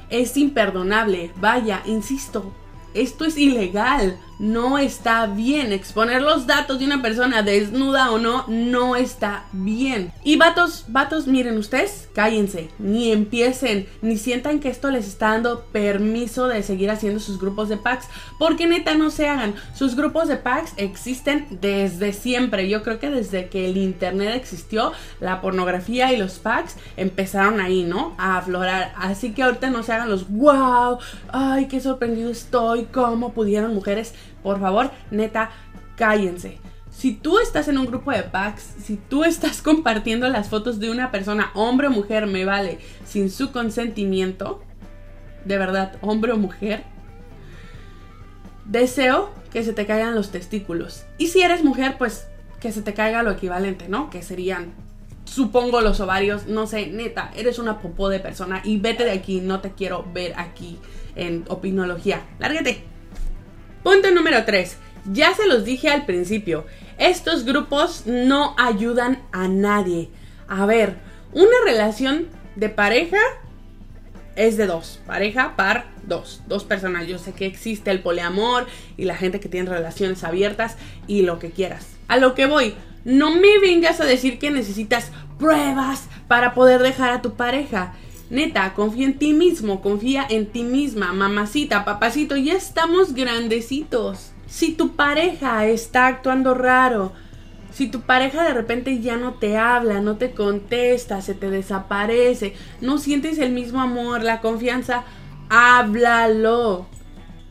es 0.10 0.38
imperdonable. 0.38 1.32
Vaya, 1.38 1.82
insisto, 1.86 2.54
esto 2.94 3.26
es 3.26 3.38
ilegal. 3.38 4.20
No 4.38 4.78
está 4.78 5.28
bien. 5.28 5.72
Exponer 5.72 6.22
los 6.22 6.46
datos 6.46 6.80
de 6.80 6.86
una 6.86 7.02
persona 7.02 7.42
desnuda 7.42 8.12
o 8.12 8.20
no, 8.20 8.46
no 8.48 8.96
está 8.96 9.46
bien. 9.54 10.12
Y 10.24 10.36
vatos, 10.36 10.86
vatos, 10.90 11.28
miren 11.28 11.58
ustedes, 11.58 12.10
cállense. 12.14 12.70
Ni 12.78 13.12
empiecen, 13.12 13.88
ni 14.02 14.18
sientan 14.18 14.60
que 14.60 14.70
esto 14.70 14.92
les 14.92 15.08
está 15.08 15.30
dando 15.30 15.66
permiso 15.72 16.48
de 16.48 16.64
seguir 16.64 16.92
haciendo 16.92 17.20
sus 17.20 17.40
grupos 17.40 17.70
de 17.70 17.78
packs. 17.78 18.08
Porque 18.38 18.68
neta 18.68 18.96
no 18.96 19.10
se 19.10 19.30
hagan. 19.30 19.56
Sus 19.74 19.96
grupos 19.96 20.28
de 20.28 20.36
packs 20.36 20.74
existen 20.78 21.48
desde 21.62 22.12
siempre. 22.12 22.68
Yo 22.68 22.84
creo 22.84 23.00
que 23.00 23.10
desde 23.10 23.48
que 23.48 23.70
el 23.70 23.78
internet 23.78 24.36
existió, 24.36 24.92
la 25.22 25.40
pornografía 25.40 26.12
y 26.12 26.18
los 26.18 26.40
packs 26.40 26.76
empezaron 26.98 27.62
ahí, 27.62 27.84
¿no? 27.84 28.16
A 28.18 28.38
aflorar. 28.38 28.94
Así 28.98 29.34
que 29.34 29.44
ahorita 29.44 29.70
no 29.70 29.84
se 29.84 29.94
hagan 29.94 30.10
los 30.10 30.30
wow. 30.30 31.00
Ay, 31.30 31.68
qué 31.68 31.80
sorprendido 31.80 32.30
estoy. 32.30 32.86
¿Cómo 32.92 33.32
pudieron 33.32 33.74
mujeres? 33.74 34.14
Por 34.46 34.60
favor, 34.60 34.92
neta, 35.10 35.50
cállense. 35.96 36.60
Si 36.92 37.14
tú 37.14 37.40
estás 37.40 37.68
en 37.68 37.80
un 37.80 37.88
grupo 37.88 38.12
de 38.12 38.22
packs, 38.22 38.76
si 38.78 38.96
tú 38.96 39.24
estás 39.24 39.62
compartiendo 39.64 40.30
las 40.30 40.50
fotos 40.50 40.80
de 40.80 40.92
una 40.92 41.10
persona, 41.10 41.50
hombre 41.56 41.88
o 41.88 41.90
mujer, 41.90 42.28
me 42.28 42.46
vale, 42.46 42.78
sin 43.06 43.32
su 43.32 43.52
consentimiento, 43.52 44.62
de 45.46 45.58
verdad, 45.58 45.98
hombre 46.02 46.32
o 46.32 46.38
mujer, 46.38 46.84
deseo 48.66 49.32
que 49.52 49.64
se 49.64 49.74
te 49.74 49.88
caigan 49.88 50.14
los 50.14 50.30
testículos. 50.30 51.06
Y 51.18 51.30
si 51.30 51.42
eres 51.42 51.64
mujer, 51.64 51.96
pues 51.98 52.28
que 52.60 52.72
se 52.72 52.84
te 52.84 52.94
caiga 52.94 53.24
lo 53.24 53.32
equivalente, 53.32 53.90
¿no? 53.90 54.12
Que 54.12 54.22
serían, 54.22 54.74
supongo, 55.24 55.82
los 55.82 56.00
ovarios, 56.02 56.46
no 56.46 56.68
sé, 56.68 56.86
neta, 56.86 57.32
eres 57.36 57.58
una 57.58 57.80
popó 57.82 58.10
de 58.10 58.20
persona 58.20 58.62
y 58.64 58.78
vete 58.78 59.06
de 59.06 59.12
aquí, 59.12 59.42
no 59.42 59.60
te 59.60 59.72
quiero 59.72 60.06
ver 60.14 60.34
aquí 60.38 60.78
en 61.16 61.46
opinología. 61.48 62.22
Lárgate. 62.38 62.95
Punto 63.86 64.10
número 64.10 64.46
3. 64.46 64.78
Ya 65.14 65.36
se 65.36 65.46
los 65.46 65.64
dije 65.64 65.90
al 65.90 66.08
principio, 66.08 66.66
estos 66.98 67.46
grupos 67.46 68.08
no 68.08 68.56
ayudan 68.58 69.22
a 69.32 69.48
nadie. 69.48 70.10
A 70.48 70.66
ver, 70.66 70.96
una 71.34 71.56
relación 71.64 72.26
de 72.56 72.70
pareja 72.70 73.20
es 74.36 74.58
de 74.58 74.66
dos. 74.66 75.02
Pareja, 75.06 75.56
par, 75.56 75.86
dos. 76.02 76.42
Dos 76.48 76.64
personas. 76.64 77.06
Yo 77.06 77.20
sé 77.20 77.34
que 77.34 77.46
existe 77.46 77.92
el 77.92 78.02
poliamor 78.02 78.66
y 78.98 79.06
la 79.06 79.16
gente 79.16 79.40
que 79.40 79.50
tiene 79.50 79.70
relaciones 79.70 80.24
abiertas 80.24 80.78
y 81.06 81.22
lo 81.22 81.38
que 81.38 81.52
quieras. 81.52 81.86
A 82.08 82.18
lo 82.18 82.34
que 82.34 82.48
voy, 82.48 82.74
no 83.04 83.36
me 83.36 83.60
vengas 83.60 84.02
a 84.02 84.06
decir 84.06 84.40
que 84.40 84.50
necesitas 84.50 85.12
pruebas 85.38 86.06
para 86.28 86.56
poder 86.56 86.82
dejar 86.82 87.12
a 87.12 87.22
tu 87.22 87.36
pareja. 87.36 87.94
Neta, 88.30 88.74
confía 88.74 89.06
en 89.06 89.20
ti 89.20 89.34
mismo, 89.34 89.82
confía 89.82 90.26
en 90.28 90.48
ti 90.48 90.64
misma, 90.64 91.14
mamacita, 91.14 91.86
papacito, 91.86 92.36
ya 92.36 92.54
estamos 92.54 93.14
grandecitos. 93.14 94.32
Si 94.48 94.74
tu 94.74 94.96
pareja 94.96 95.68
está 95.68 96.08
actuando 96.08 96.56
raro, 96.56 97.14
si 97.72 97.88
tu 97.88 98.02
pareja 98.02 98.44
de 98.44 98.54
repente 98.54 99.00
ya 99.00 99.18
no 99.18 99.34
te 99.34 99.58
habla, 99.58 100.02
no 100.02 100.18
te 100.18 100.32
contesta, 100.32 101.22
se 101.22 101.36
te 101.36 101.52
desaparece, 101.52 102.56
no 102.82 102.98
sientes 102.98 103.38
el 103.38 103.52
mismo 103.52 103.82
amor, 103.82 104.24
la 104.24 104.42
confianza, 104.42 105.04
háblalo. 105.50 106.88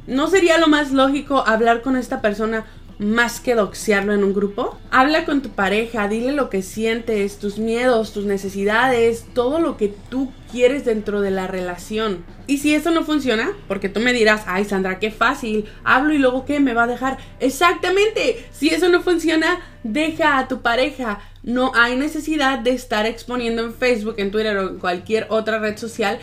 ¿No 0.06 0.26
sería 0.26 0.58
lo 0.58 0.66
más 0.66 0.92
lógico 0.92 1.44
hablar 1.46 1.82
con 1.82 1.96
esta 1.96 2.20
persona 2.20 2.64
más 2.98 3.40
que 3.40 3.54
doxearlo 3.54 4.12
en 4.12 4.24
un 4.24 4.34
grupo? 4.34 4.78
Habla 4.90 5.24
con 5.24 5.42
tu 5.42 5.50
pareja, 5.50 6.08
dile 6.08 6.32
lo 6.32 6.50
que 6.50 6.62
sientes, 6.62 7.38
tus 7.38 7.58
miedos, 7.58 8.12
tus 8.12 8.24
necesidades, 8.24 9.26
todo 9.34 9.60
lo 9.60 9.76
que 9.76 9.94
tú 10.08 10.32
quieres 10.50 10.84
dentro 10.84 11.20
de 11.20 11.30
la 11.30 11.46
relación. 11.46 12.24
Y 12.46 12.58
si 12.58 12.74
eso 12.74 12.90
no 12.90 13.04
funciona, 13.04 13.52
porque 13.68 13.88
tú 13.88 14.00
me 14.00 14.12
dirás, 14.12 14.42
ay 14.46 14.64
Sandra, 14.64 14.98
qué 14.98 15.10
fácil, 15.10 15.64
hablo 15.82 16.14
y 16.14 16.18
luego 16.18 16.44
qué, 16.44 16.60
me 16.60 16.74
va 16.74 16.84
a 16.84 16.88
dejar. 16.88 17.18
Exactamente, 17.40 18.46
si 18.52 18.68
eso 18.68 18.88
no 18.88 19.02
funciona, 19.02 19.60
deja 19.82 20.38
a 20.38 20.48
tu 20.48 20.62
pareja. 20.62 21.20
No 21.42 21.72
hay 21.74 21.96
necesidad 21.96 22.58
de 22.58 22.70
estar 22.70 23.06
exponiendo 23.06 23.64
en 23.64 23.74
Facebook, 23.74 24.14
en 24.18 24.30
Twitter 24.30 24.56
o 24.58 24.70
en 24.70 24.78
cualquier 24.78 25.26
otra 25.30 25.58
red 25.58 25.76
social 25.76 26.18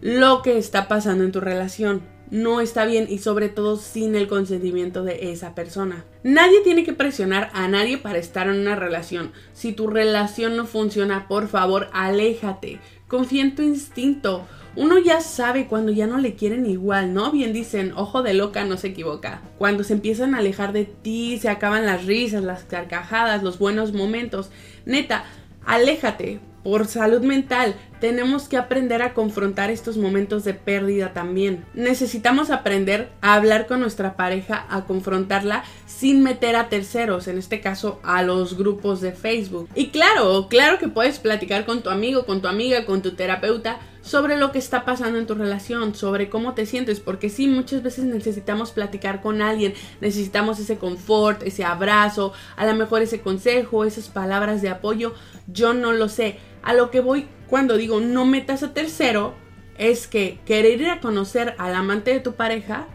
lo 0.00 0.42
que 0.42 0.58
está 0.58 0.88
pasando 0.88 1.22
en 1.22 1.30
tu 1.30 1.40
relación 1.40 2.11
no 2.32 2.62
está 2.62 2.86
bien 2.86 3.08
y 3.10 3.18
sobre 3.18 3.50
todo 3.50 3.76
sin 3.76 4.16
el 4.16 4.26
consentimiento 4.26 5.04
de 5.04 5.32
esa 5.32 5.54
persona. 5.54 6.06
Nadie 6.22 6.62
tiene 6.62 6.82
que 6.82 6.94
presionar 6.94 7.50
a 7.52 7.68
nadie 7.68 7.98
para 7.98 8.18
estar 8.18 8.48
en 8.48 8.58
una 8.58 8.74
relación. 8.74 9.32
Si 9.52 9.74
tu 9.74 9.86
relación 9.86 10.56
no 10.56 10.64
funciona, 10.64 11.28
por 11.28 11.46
favor, 11.48 11.90
aléjate. 11.92 12.80
Confía 13.06 13.42
en 13.42 13.54
tu 13.54 13.60
instinto. 13.60 14.46
Uno 14.76 14.98
ya 14.98 15.20
sabe 15.20 15.66
cuando 15.66 15.92
ya 15.92 16.06
no 16.06 16.16
le 16.16 16.34
quieren 16.34 16.64
igual, 16.64 17.12
¿no? 17.12 17.30
Bien 17.32 17.52
dicen, 17.52 17.92
ojo 17.96 18.22
de 18.22 18.32
loca 18.32 18.64
no 18.64 18.78
se 18.78 18.88
equivoca. 18.88 19.42
Cuando 19.58 19.84
se 19.84 19.92
empiezan 19.92 20.34
a 20.34 20.38
alejar 20.38 20.72
de 20.72 20.86
ti, 20.86 21.38
se 21.38 21.50
acaban 21.50 21.84
las 21.84 22.06
risas, 22.06 22.42
las 22.42 22.64
carcajadas, 22.64 23.42
los 23.42 23.58
buenos 23.58 23.92
momentos. 23.92 24.48
Neta, 24.86 25.26
aléjate, 25.66 26.40
por 26.62 26.86
salud 26.86 27.22
mental, 27.22 27.74
tenemos 28.00 28.48
que 28.48 28.56
aprender 28.56 29.02
a 29.02 29.14
confrontar 29.14 29.70
estos 29.70 29.96
momentos 29.96 30.44
de 30.44 30.54
pérdida 30.54 31.12
también. 31.12 31.64
Necesitamos 31.74 32.50
aprender 32.50 33.10
a 33.20 33.34
hablar 33.34 33.66
con 33.66 33.80
nuestra 33.80 34.16
pareja, 34.16 34.66
a 34.68 34.84
confrontarla 34.84 35.64
sin 35.86 36.22
meter 36.22 36.56
a 36.56 36.68
terceros, 36.68 37.28
en 37.28 37.38
este 37.38 37.60
caso 37.60 38.00
a 38.02 38.22
los 38.22 38.56
grupos 38.56 39.00
de 39.00 39.12
Facebook. 39.12 39.68
Y 39.74 39.88
claro, 39.88 40.48
claro 40.48 40.78
que 40.78 40.88
puedes 40.88 41.18
platicar 41.18 41.64
con 41.64 41.82
tu 41.82 41.90
amigo, 41.90 42.26
con 42.26 42.42
tu 42.42 42.48
amiga, 42.48 42.84
con 42.84 43.02
tu 43.02 43.12
terapeuta 43.12 43.78
sobre 44.02 44.36
lo 44.36 44.52
que 44.52 44.58
está 44.58 44.84
pasando 44.84 45.18
en 45.18 45.26
tu 45.26 45.34
relación, 45.34 45.94
sobre 45.94 46.28
cómo 46.28 46.54
te 46.54 46.66
sientes, 46.66 47.00
porque 47.00 47.30
sí, 47.30 47.46
muchas 47.46 47.82
veces 47.82 48.04
necesitamos 48.04 48.72
platicar 48.72 49.22
con 49.22 49.40
alguien, 49.40 49.74
necesitamos 50.00 50.58
ese 50.58 50.76
confort, 50.76 51.42
ese 51.42 51.64
abrazo, 51.64 52.32
a 52.56 52.66
lo 52.66 52.74
mejor 52.74 53.00
ese 53.02 53.20
consejo, 53.20 53.84
esas 53.84 54.08
palabras 54.08 54.60
de 54.60 54.68
apoyo, 54.68 55.14
yo 55.46 55.72
no 55.72 55.92
lo 55.92 56.08
sé 56.08 56.38
a 56.62 56.74
lo 56.74 56.90
que 56.90 57.00
voy 57.00 57.26
cuando 57.48 57.76
digo 57.76 58.00
no 58.00 58.24
metas 58.24 58.62
a 58.62 58.72
tercero 58.72 59.34
es 59.78 60.06
que 60.06 60.38
querer 60.46 60.80
ir 60.80 60.88
a 60.88 61.00
conocer 61.00 61.54
al 61.58 61.74
amante 61.74 62.12
de 62.12 62.20
tu 62.20 62.34
pareja 62.34 62.86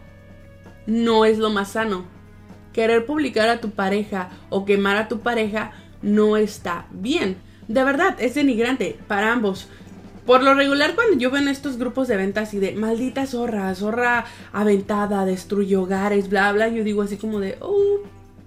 no 0.86 1.24
es 1.24 1.38
lo 1.38 1.50
más 1.50 1.72
sano. 1.72 2.06
Querer 2.72 3.04
publicar 3.04 3.48
a 3.48 3.60
tu 3.60 3.70
pareja 3.70 4.30
o 4.48 4.64
quemar 4.64 4.96
a 4.96 5.08
tu 5.08 5.20
pareja 5.20 5.72
no 6.00 6.36
está 6.36 6.86
bien. 6.90 7.36
De 7.66 7.84
verdad, 7.84 8.16
es 8.18 8.34
denigrante 8.34 8.98
para 9.06 9.32
ambos. 9.32 9.68
Por 10.28 10.42
lo 10.42 10.52
regular, 10.52 10.94
cuando 10.94 11.16
yo 11.16 11.30
veo 11.30 11.40
en 11.40 11.48
estos 11.48 11.78
grupos 11.78 12.06
de 12.06 12.18
ventas 12.18 12.52
y 12.52 12.58
de 12.58 12.72
maldita 12.72 13.26
zorra, 13.26 13.74
zorra 13.74 14.26
aventada, 14.52 15.24
destruye 15.24 15.74
hogares, 15.74 16.28
bla, 16.28 16.52
bla, 16.52 16.68
yo 16.68 16.84
digo 16.84 17.00
así 17.00 17.16
como 17.16 17.40
de, 17.40 17.56
oh, 17.60 18.00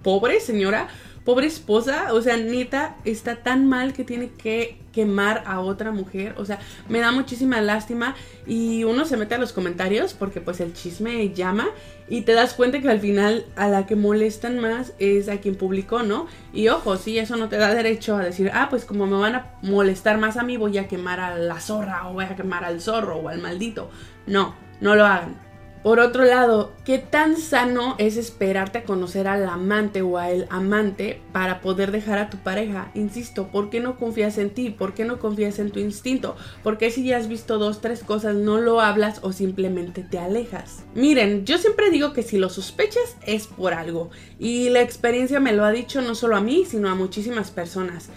pobre 0.03 0.39
señora, 0.41 0.89
pobre 1.23 1.47
esposa, 1.47 2.13
o 2.13 2.21
sea, 2.21 2.37
neta, 2.37 2.95
está 3.05 3.37
tan 3.37 3.67
mal 3.67 3.93
que 3.93 4.03
tiene 4.03 4.29
que 4.29 4.77
quemar 4.91 5.43
a 5.45 5.59
otra 5.59 5.91
mujer, 5.91 6.35
o 6.37 6.45
sea, 6.45 6.59
me 6.89 6.99
da 6.99 7.11
muchísima 7.11 7.61
lástima 7.61 8.15
y 8.45 8.83
uno 8.83 9.05
se 9.05 9.17
mete 9.17 9.35
a 9.35 9.37
los 9.37 9.53
comentarios 9.53 10.13
porque 10.13 10.41
pues 10.41 10.59
el 10.59 10.73
chisme 10.73 11.29
llama 11.33 11.69
y 12.09 12.21
te 12.21 12.33
das 12.33 12.53
cuenta 12.53 12.81
que 12.81 12.89
al 12.89 12.99
final 12.99 13.45
a 13.55 13.69
la 13.69 13.85
que 13.85 13.95
molestan 13.95 14.59
más 14.59 14.93
es 14.99 15.29
a 15.29 15.37
quien 15.37 15.55
publicó, 15.55 16.03
¿no? 16.03 16.27
Y 16.51 16.67
ojo, 16.67 16.97
sí, 16.97 17.19
eso 17.19 17.37
no 17.37 17.47
te 17.47 17.57
da 17.57 17.73
derecho 17.73 18.17
a 18.17 18.23
decir, 18.23 18.51
ah, 18.53 18.67
pues 18.69 18.83
como 18.83 19.05
me 19.05 19.17
van 19.17 19.35
a 19.35 19.51
molestar 19.61 20.17
más 20.17 20.37
a 20.37 20.43
mí 20.43 20.57
voy 20.57 20.77
a 20.77 20.87
quemar 20.87 21.19
a 21.19 21.37
la 21.37 21.59
zorra 21.61 22.09
o 22.09 22.13
voy 22.13 22.25
a 22.25 22.35
quemar 22.35 22.65
al 22.65 22.81
zorro 22.81 23.17
o 23.17 23.29
al 23.29 23.39
maldito. 23.39 23.89
No, 24.27 24.55
no 24.81 24.95
lo 24.95 25.05
hagan. 25.05 25.50
Por 25.83 25.99
otro 25.99 26.25
lado, 26.25 26.73
¿qué 26.85 26.99
tan 26.99 27.37
sano 27.37 27.95
es 27.97 28.15
esperarte 28.15 28.77
a 28.77 28.83
conocer 28.83 29.27
al 29.27 29.49
amante 29.49 30.03
o 30.03 30.19
al 30.19 30.45
amante 30.51 31.19
para 31.31 31.59
poder 31.59 31.91
dejar 31.91 32.19
a 32.19 32.29
tu 32.29 32.37
pareja? 32.37 32.91
Insisto, 32.93 33.47
¿por 33.47 33.71
qué 33.71 33.79
no 33.79 33.97
confías 33.97 34.37
en 34.37 34.51
ti? 34.51 34.69
¿Por 34.69 34.93
qué 34.93 35.05
no 35.05 35.17
confías 35.17 35.57
en 35.57 35.71
tu 35.71 35.79
instinto? 35.79 36.35
¿Por 36.61 36.77
qué 36.77 36.91
si 36.91 37.03
ya 37.03 37.17
has 37.17 37.27
visto 37.27 37.57
dos, 37.57 37.81
tres 37.81 38.03
cosas 38.03 38.35
no 38.35 38.59
lo 38.59 38.79
hablas 38.79 39.21
o 39.23 39.33
simplemente 39.33 40.03
te 40.03 40.19
alejas? 40.19 40.83
Miren, 40.93 41.45
yo 41.45 41.57
siempre 41.57 41.89
digo 41.89 42.13
que 42.13 42.21
si 42.21 42.37
lo 42.37 42.49
sospechas 42.49 43.17
es 43.25 43.47
por 43.47 43.73
algo. 43.73 44.11
Y 44.37 44.69
la 44.69 44.81
experiencia 44.81 45.39
me 45.39 45.53
lo 45.53 45.65
ha 45.65 45.71
dicho 45.71 46.03
no 46.03 46.13
solo 46.13 46.35
a 46.35 46.41
mí, 46.41 46.63
sino 46.63 46.89
a 46.89 46.95
muchísimas 46.95 47.49
personas. 47.49 48.09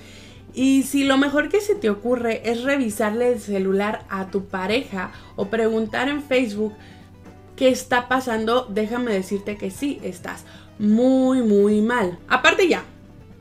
Y 0.53 0.85
si 0.85 1.03
lo 1.03 1.17
mejor 1.17 1.49
que 1.49 1.61
se 1.61 1.75
te 1.75 1.91
ocurre 1.91 2.43
es 2.45 2.63
revisarle 2.63 3.33
el 3.33 3.41
celular 3.41 4.05
a 4.09 4.31
tu 4.31 4.45
pareja 4.45 5.13
o 5.35 5.47
preguntar 5.47 6.09
en 6.09 6.23
Facebook, 6.23 6.75
¿qué 7.57 7.69
está 7.69 8.09
pasando? 8.09 8.67
Déjame 8.69 9.13
decirte 9.13 9.57
que 9.57 9.71
sí, 9.71 10.01
estás 10.03 10.45
muy, 10.79 11.43
muy 11.43 11.81
mal. 11.81 12.19
Aparte 12.29 12.69
ya, 12.69 12.85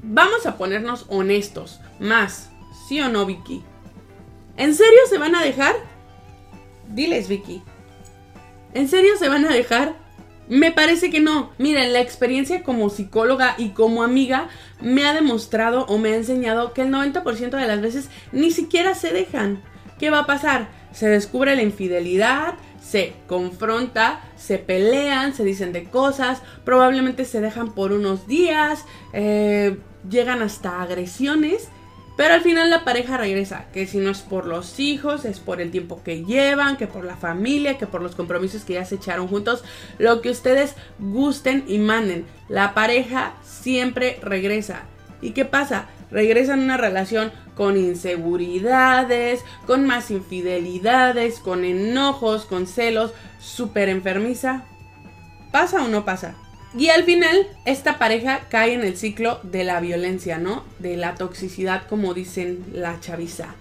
vamos 0.01 0.45
a 0.45 0.57
ponernos 0.57 1.05
honestos. 1.09 1.79
Más, 1.99 2.51
¿sí 2.87 2.99
o 3.01 3.09
no, 3.09 3.25
Vicky? 3.25 3.63
¿En 4.57 4.75
serio 4.75 4.99
se 5.09 5.17
van 5.17 5.35
a 5.35 5.43
dejar? 5.43 5.75
Diles, 6.89 7.27
Vicky. 7.27 7.63
¿En 8.73 8.87
serio 8.87 9.17
se 9.17 9.29
van 9.29 9.45
a 9.45 9.53
dejar? 9.53 9.95
Me 10.47 10.71
parece 10.71 11.09
que 11.09 11.21
no. 11.21 11.51
Miren, 11.57 11.93
la 11.93 12.01
experiencia 12.01 12.63
como 12.63 12.89
psicóloga 12.89 13.55
y 13.57 13.69
como 13.69 14.03
amiga 14.03 14.49
me 14.81 15.05
ha 15.05 15.13
demostrado 15.13 15.85
o 15.85 15.97
me 15.97 16.13
ha 16.13 16.15
enseñado 16.17 16.73
que 16.73 16.81
el 16.81 16.91
90% 16.91 17.49
de 17.49 17.67
las 17.67 17.81
veces 17.81 18.09
ni 18.31 18.51
siquiera 18.51 18.93
se 18.93 19.13
dejan. 19.13 19.63
¿Qué 19.99 20.09
va 20.09 20.19
a 20.19 20.25
pasar? 20.25 20.67
Se 20.91 21.07
descubre 21.07 21.55
la 21.55 21.63
infidelidad, 21.63 22.55
se 22.83 23.13
confronta, 23.27 24.21
se 24.35 24.59
pelean, 24.59 25.33
se 25.33 25.43
dicen 25.43 25.71
de 25.71 25.85
cosas, 25.85 26.41
probablemente 26.65 27.25
se 27.25 27.41
dejan 27.41 27.73
por 27.73 27.93
unos 27.93 28.27
días, 28.27 28.85
eh, 29.13 29.77
llegan 30.09 30.41
hasta 30.41 30.81
agresiones 30.81 31.69
pero 32.15 32.35
al 32.35 32.41
final 32.41 32.69
la 32.69 32.83
pareja 32.83 33.17
regresa, 33.17 33.65
que 33.73 33.87
si 33.87 33.97
no 33.97 34.11
es 34.11 34.21
por 34.21 34.45
los 34.45 34.79
hijos, 34.79 35.25
es 35.25 35.39
por 35.39 35.61
el 35.61 35.71
tiempo 35.71 36.03
que 36.03 36.23
llevan, 36.23 36.77
que 36.77 36.85
por 36.85 37.05
la 37.05 37.15
familia, 37.15 37.79
que 37.79 37.87
por 37.87 38.03
los 38.03 38.15
compromisos 38.15 38.63
que 38.63 38.73
ya 38.73 38.85
se 38.85 38.95
echaron 38.95 39.27
juntos, 39.27 39.63
lo 39.97 40.21
que 40.21 40.29
ustedes 40.29 40.75
gusten 40.99 41.63
y 41.67 41.79
manden. 41.79 42.25
La 42.49 42.75
pareja 42.75 43.33
siempre 43.43 44.19
regresa. 44.21 44.83
¿Y 45.21 45.31
qué 45.31 45.45
pasa? 45.45 45.87
Regresan 46.11 46.59
a 46.59 46.63
una 46.63 46.77
relación 46.77 47.31
con 47.55 47.77
inseguridades, 47.77 49.43
con 49.65 49.85
más 49.85 50.11
infidelidades, 50.11 51.39
con 51.39 51.65
enojos, 51.65 52.45
con 52.45 52.67
celos, 52.67 53.11
súper 53.39 53.89
enfermiza. 53.89 54.65
¿Pasa 55.51 55.83
o 55.83 55.87
no 55.87 56.05
pasa? 56.05 56.35
Y 56.75 56.89
al 56.89 57.03
final, 57.03 57.47
esta 57.65 57.99
pareja 57.99 58.47
cae 58.49 58.73
en 58.73 58.81
el 58.81 58.97
ciclo 58.97 59.39
de 59.43 59.63
la 59.63 59.79
violencia, 59.79 60.39
¿no? 60.39 60.63
De 60.79 60.97
la 60.97 61.13
toxicidad, 61.15 61.83
como 61.87 62.15
dicen 62.15 62.65
la 62.73 62.99
chaviza. 62.99 63.53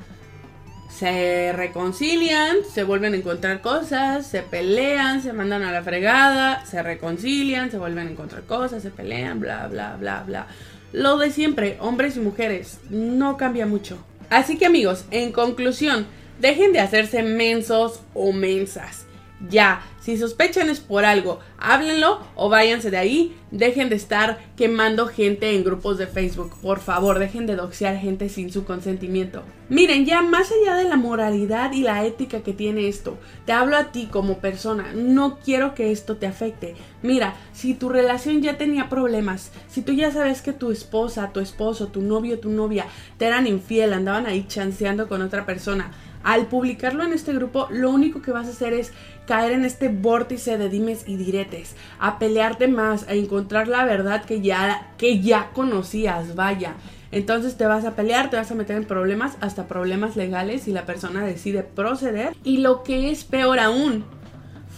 Se 0.88 1.52
reconcilian, 1.52 2.58
se 2.70 2.84
vuelven 2.84 3.12
a 3.12 3.16
encontrar 3.16 3.60
cosas, 3.60 4.26
se 4.26 4.42
pelean, 4.42 5.22
se 5.22 5.34
mandan 5.34 5.62
a 5.62 5.72
la 5.72 5.82
fregada, 5.82 6.64
se 6.64 6.82
reconcilian, 6.82 7.70
se 7.70 7.78
vuelven 7.78 8.08
a 8.08 8.10
encontrar 8.10 8.44
cosas, 8.44 8.82
se 8.82 8.90
pelean, 8.90 9.40
bla, 9.40 9.66
bla, 9.68 9.96
bla, 9.98 10.22
bla. 10.26 10.46
Lo 10.92 11.16
de 11.16 11.30
siempre, 11.30 11.78
hombres 11.80 12.16
y 12.16 12.20
mujeres, 12.20 12.78
no 12.90 13.38
cambia 13.38 13.66
mucho. 13.66 13.96
Así 14.28 14.58
que 14.58 14.66
amigos, 14.66 15.06
en 15.10 15.32
conclusión, 15.32 16.06
dejen 16.38 16.72
de 16.72 16.80
hacerse 16.80 17.22
mensos 17.22 18.00
o 18.12 18.32
mensas. 18.32 19.06
Ya, 19.50 19.82
si 20.00 20.16
sospechan 20.16 20.70
es 20.70 20.78
por 20.78 21.04
algo, 21.04 21.40
háblenlo 21.58 22.20
o 22.36 22.48
váyanse 22.48 22.90
de 22.90 22.96
ahí. 22.96 23.36
Dejen 23.50 23.88
de 23.88 23.96
estar 23.96 24.38
quemando 24.56 25.08
gente 25.08 25.54
en 25.54 25.64
grupos 25.64 25.98
de 25.98 26.06
Facebook. 26.06 26.54
Por 26.62 26.78
favor, 26.78 27.18
dejen 27.18 27.46
de 27.46 27.56
doxear 27.56 27.98
gente 27.98 28.28
sin 28.28 28.52
su 28.52 28.64
consentimiento. 28.64 29.42
Miren, 29.68 30.06
ya 30.06 30.22
más 30.22 30.52
allá 30.52 30.76
de 30.76 30.88
la 30.88 30.96
moralidad 30.96 31.72
y 31.72 31.82
la 31.82 32.04
ética 32.04 32.42
que 32.42 32.52
tiene 32.52 32.88
esto, 32.88 33.18
te 33.44 33.52
hablo 33.52 33.76
a 33.76 33.90
ti 33.90 34.06
como 34.10 34.38
persona. 34.38 34.92
No 34.94 35.38
quiero 35.40 35.74
que 35.74 35.90
esto 35.90 36.16
te 36.16 36.26
afecte. 36.26 36.76
Mira, 37.02 37.34
si 37.52 37.74
tu 37.74 37.88
relación 37.88 38.42
ya 38.42 38.58
tenía 38.58 38.88
problemas, 38.88 39.50
si 39.68 39.82
tú 39.82 39.92
ya 39.92 40.12
sabes 40.12 40.40
que 40.40 40.52
tu 40.52 40.70
esposa, 40.70 41.32
tu 41.32 41.40
esposo, 41.40 41.88
tu 41.88 42.00
novio, 42.00 42.38
tu 42.38 42.48
novia 42.48 42.86
te 43.18 43.26
eran 43.26 43.46
infiel, 43.48 43.92
andaban 43.92 44.26
ahí 44.26 44.46
chanceando 44.46 45.08
con 45.08 45.20
otra 45.20 45.46
persona 45.46 45.90
al 46.24 46.46
publicarlo 46.46 47.02
en 47.02 47.12
este 47.12 47.32
grupo, 47.32 47.68
lo 47.70 47.90
único 47.90 48.22
que 48.22 48.32
vas 48.32 48.46
a 48.46 48.50
hacer 48.50 48.72
es 48.72 48.92
caer 49.26 49.52
en 49.52 49.64
este 49.64 49.88
vórtice 49.88 50.58
de 50.58 50.68
dimes 50.68 51.04
y 51.06 51.16
diretes, 51.16 51.76
a 51.98 52.18
pelearte 52.18 52.68
más, 52.68 53.08
a 53.08 53.14
encontrar 53.14 53.68
la 53.68 53.84
verdad 53.84 54.24
que 54.24 54.40
ya, 54.40 54.92
que 54.98 55.20
ya 55.20 55.50
conocías, 55.52 56.34
vaya. 56.34 56.74
Entonces 57.12 57.56
te 57.56 57.66
vas 57.66 57.84
a 57.84 57.94
pelear, 57.94 58.30
te 58.30 58.36
vas 58.36 58.50
a 58.50 58.54
meter 58.54 58.76
en 58.76 58.86
problemas, 58.86 59.36
hasta 59.40 59.68
problemas 59.68 60.16
legales 60.16 60.62
si 60.62 60.72
la 60.72 60.86
persona 60.86 61.24
decide 61.24 61.62
proceder. 61.62 62.34
Y 62.42 62.58
lo 62.58 62.82
que 62.82 63.10
es 63.10 63.24
peor 63.24 63.60
aún, 63.60 64.04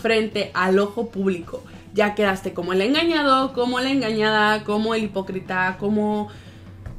frente 0.03 0.51
al 0.53 0.79
ojo 0.81 1.09
público. 1.09 1.63
Ya 1.95 2.17
quedaste 2.17 2.53
como 2.53 2.73
el 2.73 2.83
engañado, 2.83 3.53
como 3.53 3.79
la 3.79 3.91
engañada, 3.91 4.65
como 4.65 4.95
el 4.95 5.05
hipócrita, 5.05 5.77
como... 5.79 6.29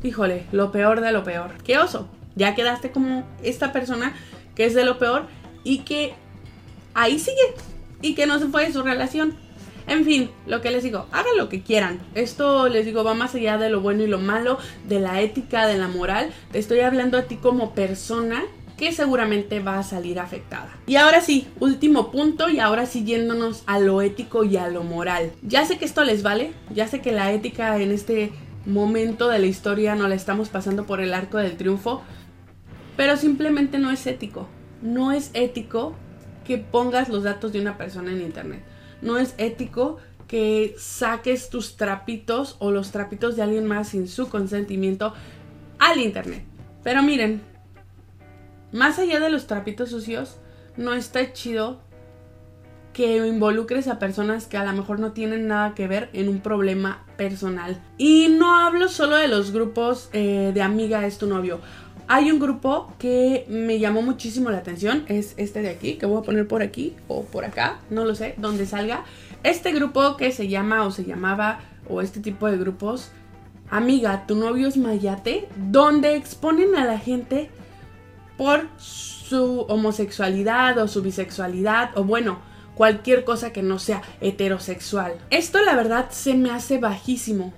Híjole, 0.04 0.46
lo 0.52 0.72
peor 0.72 1.02
de 1.02 1.12
lo 1.12 1.24
peor. 1.24 1.52
¡Qué 1.64 1.78
oso! 1.78 2.08
Ya 2.36 2.56
quedaste 2.56 2.92
como 2.92 3.28
esta 3.44 3.72
persona 3.74 4.14
que 4.56 4.66
es 4.66 4.74
de 4.74 4.86
lo 4.86 4.98
peor 4.98 5.28
y 5.64 5.80
que 5.80 6.16
ahí 6.96 7.20
sigue 7.20 7.54
y 8.02 8.16
que 8.16 8.26
no 8.26 8.40
se 8.40 8.48
fue 8.48 8.66
de 8.66 8.74
su 8.74 8.82
relación. 8.82 9.36
En 9.88 10.04
fin, 10.04 10.32
lo 10.48 10.62
que 10.62 10.72
les 10.72 10.82
digo, 10.82 11.06
hagan 11.12 11.38
lo 11.38 11.48
que 11.48 11.62
quieran. 11.62 12.00
Esto 12.16 12.68
les 12.70 12.86
digo 12.88 13.04
va 13.04 13.14
más 13.14 13.36
allá 13.36 13.60
de 13.60 13.70
lo 13.70 13.82
bueno 13.82 14.02
y 14.02 14.08
lo 14.08 14.18
malo, 14.18 14.58
de 14.88 15.00
la 15.00 15.22
ética, 15.22 15.68
de 15.68 15.78
la 15.78 15.88
moral. 15.88 16.32
Te 16.52 16.58
estoy 16.58 16.80
hablando 16.80 17.20
a 17.20 17.24
ti 17.24 17.36
como 17.36 17.76
persona 17.76 18.44
que 18.78 18.92
seguramente 18.92 19.60
va 19.60 19.78
a 19.78 19.84
salir 19.84 20.20
afectada. 20.20 20.76
Y 20.88 20.96
ahora 20.96 21.22
sí, 21.22 21.48
último 21.60 22.12
punto 22.12 22.50
y 22.50 22.60
ahora 22.60 22.88
sí 22.88 23.06
yéndonos 23.06 23.64
a 23.68 23.80
lo 23.80 24.02
ético 24.02 24.44
y 24.44 24.58
a 24.58 24.68
lo 24.68 24.84
moral. 24.84 25.32
Ya 25.44 25.66
sé 25.66 25.78
que 25.78 25.86
esto 25.86 26.04
les 26.04 26.24
vale, 26.24 26.52
ya 26.74 26.88
sé 26.88 27.00
que 27.02 27.12
la 27.12 27.32
ética 27.32 27.80
en 27.80 27.92
este 27.92 28.32
momento 28.66 29.30
de 29.30 29.40
la 29.40 29.46
historia 29.46 29.96
no 29.96 30.08
la 30.08 30.16
estamos 30.16 30.50
pasando 30.50 30.86
por 30.86 31.00
el 31.00 31.14
arco 31.14 31.38
del 31.38 31.58
triunfo, 31.58 32.02
pero 32.98 33.16
simplemente 33.18 33.78
no 33.78 33.92
es 33.92 34.06
ético. 34.08 34.48
No 34.82 35.12
es 35.12 35.30
ético 35.34 35.96
que 36.46 36.58
pongas 36.58 37.10
los 37.10 37.24
datos 37.24 37.52
de 37.52 37.60
una 37.60 37.78
persona 37.78 38.12
en 38.12 38.22
internet. 38.22 38.64
No 39.02 39.18
es 39.18 39.36
ético 39.38 39.98
que 40.28 40.76
saques 40.78 41.50
tus 41.50 41.76
trapitos 41.78 42.56
o 42.60 42.72
los 42.72 42.92
trapitos 42.92 43.36
de 43.36 43.44
alguien 43.44 43.66
más 43.66 43.90
sin 43.90 44.08
su 44.08 44.30
consentimiento 44.30 45.14
al 45.80 46.00
internet. 46.00 46.44
Pero 46.84 47.04
miren, 47.04 47.42
más 48.72 49.00
allá 49.00 49.20
de 49.20 49.30
los 49.30 49.48
trapitos 49.48 49.90
sucios, 49.90 50.38
no 50.78 50.94
está 50.94 51.34
chido 51.34 51.80
que 52.96 53.18
involucres 53.28 53.90
a 53.90 54.00
personas 54.00 54.48
que 54.48 54.56
a 54.56 54.64
lo 54.64 54.72
mejor 54.72 55.00
no 55.00 55.12
tienen 55.12 55.48
nada 55.48 55.76
que 55.76 55.86
ver 55.86 56.10
en 56.14 56.30
un 56.30 56.40
problema 56.40 57.06
personal. 57.18 57.82
Y 57.98 58.30
no 58.30 58.56
hablo 58.58 58.88
solo 58.88 59.18
de 59.18 59.28
los 59.28 59.52
grupos 59.52 60.10
eh, 60.14 60.52
de 60.54 60.62
amiga 60.62 61.06
es 61.06 61.18
tu 61.18 61.28
novio. 61.28 61.60
Hay 62.08 62.32
un 62.32 62.40
grupo 62.40 62.94
que 63.00 63.46
me 63.50 63.80
llamó 63.80 64.04
muchísimo 64.04 64.52
la 64.52 64.60
atención, 64.60 65.06
es 65.08 65.34
este 65.38 65.64
de 65.64 65.70
aquí, 65.70 65.96
que 65.96 66.06
voy 66.06 66.20
a 66.20 66.22
poner 66.22 66.48
por 66.48 66.62
aquí 66.62 66.96
o 67.08 67.24
por 67.24 67.46
acá, 67.46 67.80
no 67.90 68.06
lo 68.06 68.14
sé, 68.14 68.36
donde 68.38 68.68
salga. 68.68 69.06
Este 69.44 69.72
grupo 69.72 70.16
que 70.16 70.32
se 70.32 70.48
llama 70.48 70.86
o 70.86 70.92
se 70.92 71.06
llamaba, 71.06 71.62
o 71.90 72.02
este 72.02 72.20
tipo 72.20 72.48
de 72.48 72.58
grupos, 72.58 73.12
Amiga, 73.72 74.28
tu 74.28 74.36
novio 74.36 74.68
es 74.68 74.78
Mayate, 74.78 75.48
donde 75.56 76.16
exponen 76.16 76.76
a 76.76 76.86
la 76.86 77.00
gente 77.00 77.50
por 78.38 78.68
su 78.78 79.62
homosexualidad 79.62 80.78
o 80.78 80.88
su 80.88 81.02
bisexualidad, 81.02 81.98
o 81.98 82.04
bueno, 82.04 82.38
cualquier 82.76 83.24
cosa 83.24 83.52
que 83.52 83.64
no 83.64 83.80
sea 83.80 84.04
heterosexual. 84.22 85.16
Esto 85.32 85.64
la 85.64 85.76
verdad 85.76 86.12
se 86.12 86.36
me 86.36 86.52
hace 86.52 86.78
bajísimo 86.78 87.54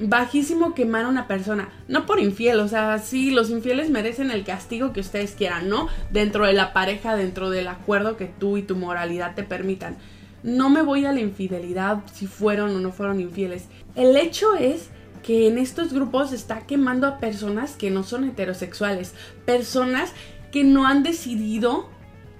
bajísimo 0.00 0.74
quemar 0.74 1.04
a 1.04 1.08
una 1.08 1.26
persona. 1.26 1.68
No 1.88 2.06
por 2.06 2.20
infiel, 2.20 2.60
o 2.60 2.68
sea, 2.68 2.98
sí, 2.98 3.30
los 3.30 3.50
infieles 3.50 3.90
merecen 3.90 4.30
el 4.30 4.44
castigo 4.44 4.92
que 4.92 5.00
ustedes 5.00 5.32
quieran, 5.32 5.68
¿no? 5.68 5.88
Dentro 6.10 6.46
de 6.46 6.52
la 6.52 6.72
pareja, 6.72 7.16
dentro 7.16 7.50
del 7.50 7.68
acuerdo 7.68 8.16
que 8.16 8.26
tú 8.26 8.56
y 8.56 8.62
tu 8.62 8.76
moralidad 8.76 9.34
te 9.34 9.42
permitan. 9.42 9.96
No 10.42 10.70
me 10.70 10.82
voy 10.82 11.04
a 11.04 11.12
la 11.12 11.20
infidelidad 11.20 12.02
si 12.12 12.26
fueron 12.26 12.74
o 12.74 12.80
no 12.80 12.90
fueron 12.90 13.20
infieles. 13.20 13.66
El 13.94 14.16
hecho 14.16 14.54
es 14.54 14.88
que 15.22 15.46
en 15.46 15.58
estos 15.58 15.92
grupos 15.92 16.32
está 16.32 16.66
quemando 16.66 17.06
a 17.06 17.18
personas 17.18 17.76
que 17.76 17.90
no 17.90 18.02
son 18.02 18.24
heterosexuales, 18.24 19.14
personas 19.44 20.12
que 20.50 20.64
no 20.64 20.86
han 20.86 21.04
decidido 21.04 21.88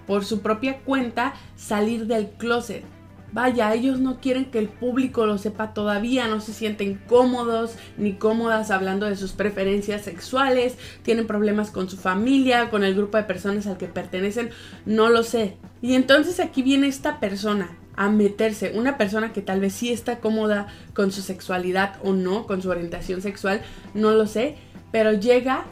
por 0.06 0.24
su 0.24 0.42
propia 0.42 0.78
cuenta 0.78 1.34
salir 1.56 2.06
del 2.06 2.28
closet 2.30 2.84
Vaya, 3.32 3.72
ellos 3.72 3.98
no 3.98 4.20
quieren 4.20 4.46
que 4.46 4.58
el 4.58 4.68
público 4.68 5.24
lo 5.24 5.38
sepa 5.38 5.72
todavía, 5.72 6.28
no 6.28 6.40
se 6.40 6.52
sienten 6.52 7.00
cómodos 7.08 7.76
ni 7.96 8.12
cómodas 8.12 8.70
hablando 8.70 9.06
de 9.06 9.16
sus 9.16 9.32
preferencias 9.32 10.02
sexuales, 10.02 10.76
tienen 11.02 11.26
problemas 11.26 11.70
con 11.70 11.88
su 11.88 11.96
familia, 11.96 12.68
con 12.68 12.84
el 12.84 12.94
grupo 12.94 13.16
de 13.16 13.24
personas 13.24 13.66
al 13.66 13.78
que 13.78 13.86
pertenecen, 13.86 14.50
no 14.84 15.08
lo 15.08 15.22
sé. 15.22 15.56
Y 15.80 15.94
entonces 15.94 16.40
aquí 16.40 16.62
viene 16.62 16.88
esta 16.88 17.20
persona 17.20 17.78
a 17.96 18.10
meterse, 18.10 18.72
una 18.74 18.98
persona 18.98 19.32
que 19.32 19.42
tal 19.42 19.60
vez 19.60 19.72
sí 19.72 19.92
está 19.92 20.18
cómoda 20.18 20.66
con 20.94 21.10
su 21.10 21.22
sexualidad 21.22 21.96
o 22.02 22.12
no, 22.12 22.46
con 22.46 22.60
su 22.60 22.70
orientación 22.70 23.22
sexual, 23.22 23.62
no 23.94 24.12
lo 24.12 24.26
sé, 24.26 24.56
pero 24.90 25.12
llega 25.12 25.64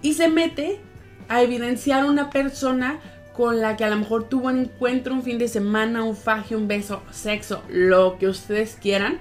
y 0.00 0.14
se 0.14 0.28
mete 0.28 0.80
a 1.28 1.42
evidenciar 1.42 2.04
una 2.04 2.30
persona 2.30 3.00
con 3.36 3.60
la 3.60 3.76
que 3.76 3.84
a 3.84 3.90
lo 3.90 3.96
mejor 3.96 4.28
tuvo 4.28 4.48
un 4.48 4.58
encuentro 4.58 5.12
un 5.12 5.22
fin 5.22 5.38
de 5.38 5.48
semana, 5.48 6.04
un 6.04 6.16
faje, 6.16 6.56
un 6.56 6.68
beso, 6.68 7.02
sexo, 7.10 7.62
lo 7.68 8.16
que 8.18 8.28
ustedes 8.28 8.78
quieran, 8.80 9.18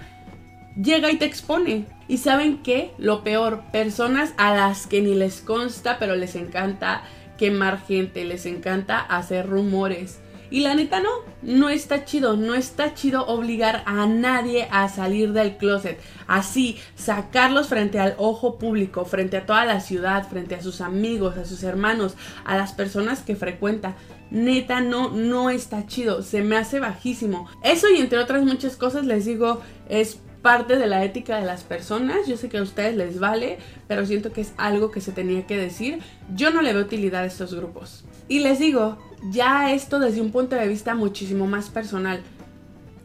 llega 0.82 1.12
y 1.12 1.18
te 1.18 1.26
expone. 1.26 1.86
Y 2.08 2.18
saben 2.18 2.62
qué? 2.62 2.92
Lo 2.98 3.24
peor, 3.24 3.64
personas 3.72 4.34
a 4.38 4.54
las 4.54 4.88
que 4.88 5.02
ni 5.02 5.16
les 5.16 5.42
consta, 5.42 5.98
pero 5.98 6.16
les 6.16 6.36
encanta 6.36 7.04
quemar 7.38 7.82
gente, 7.86 8.24
les 8.24 8.46
encanta 8.46 9.00
hacer 9.00 9.48
rumores. 9.48 10.20
Y 10.54 10.60
la 10.60 10.76
neta 10.76 11.00
no, 11.00 11.10
no 11.42 11.70
está 11.70 12.06
chido, 12.06 12.38
no 12.38 12.54
está 12.54 12.94
chido 12.94 13.26
obligar 13.26 13.82
a 13.88 14.06
nadie 14.06 14.68
a 14.70 14.88
salir 14.88 15.34
del 15.34 15.58
closet. 15.58 16.00
Así, 16.28 16.78
sacarlos 16.94 17.70
frente 17.70 18.00
al 18.00 18.14
ojo 18.20 18.60
público, 18.60 19.04
frente 19.04 19.38
a 19.38 19.48
toda 19.48 19.66
la 19.66 19.80
ciudad, 19.80 20.30
frente 20.30 20.54
a 20.54 20.62
sus 20.62 20.80
amigos, 20.80 21.38
a 21.38 21.46
sus 21.46 21.64
hermanos, 21.64 22.14
a 22.46 22.56
las 22.56 22.72
personas 22.72 23.24
que 23.24 23.36
frecuenta. 23.36 23.96
Neta, 24.30 24.80
no, 24.80 25.10
no 25.10 25.50
está 25.50 25.88
chido, 25.88 26.22
se 26.22 26.44
me 26.44 26.56
hace 26.56 26.80
bajísimo. 26.80 27.50
Eso 27.64 27.90
y 27.90 27.98
entre 28.00 28.20
otras 28.20 28.44
muchas 28.44 28.76
cosas 28.76 29.08
les 29.08 29.26
digo, 29.26 29.60
es 29.90 30.20
parte 30.44 30.78
de 30.78 30.86
la 30.86 31.04
ética 31.04 31.38
de 31.38 31.46
las 31.46 31.64
personas. 31.64 32.28
Yo 32.28 32.38
sé 32.38 32.50
que 32.50 32.60
a 32.60 32.62
ustedes 32.62 32.96
les 32.96 33.20
vale, 33.20 33.58
pero 33.88 34.06
siento 34.06 34.32
que 34.32 34.42
es 34.42 34.54
algo 34.58 34.92
que 34.92 35.02
se 35.02 35.12
tenía 35.12 35.48
que 35.48 35.58
decir. 35.58 36.00
Yo 36.36 36.52
no 36.52 36.62
le 36.62 36.74
veo 36.74 36.84
utilidad 36.84 37.24
a 37.24 37.26
estos 37.26 37.56
grupos. 37.56 38.06
Y 38.28 38.40
les 38.40 38.60
digo, 38.60 39.00
ya 39.32 39.74
esto 39.74 39.98
desde 40.00 40.22
un 40.22 40.32
punto 40.32 40.56
de 40.56 40.68
vista 40.68 40.94
muchísimo 40.94 41.48
más 41.48 41.70
personal. 41.70 42.22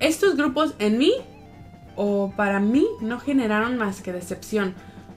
Estos 0.00 0.36
grupos 0.36 0.74
en 0.78 0.98
mí 0.98 1.14
o 1.96 2.32
para 2.36 2.60
mí 2.60 2.86
no 3.00 3.18
generaron 3.18 3.78
más 3.78 4.02
que 4.02 4.12
decepción. 4.12 4.74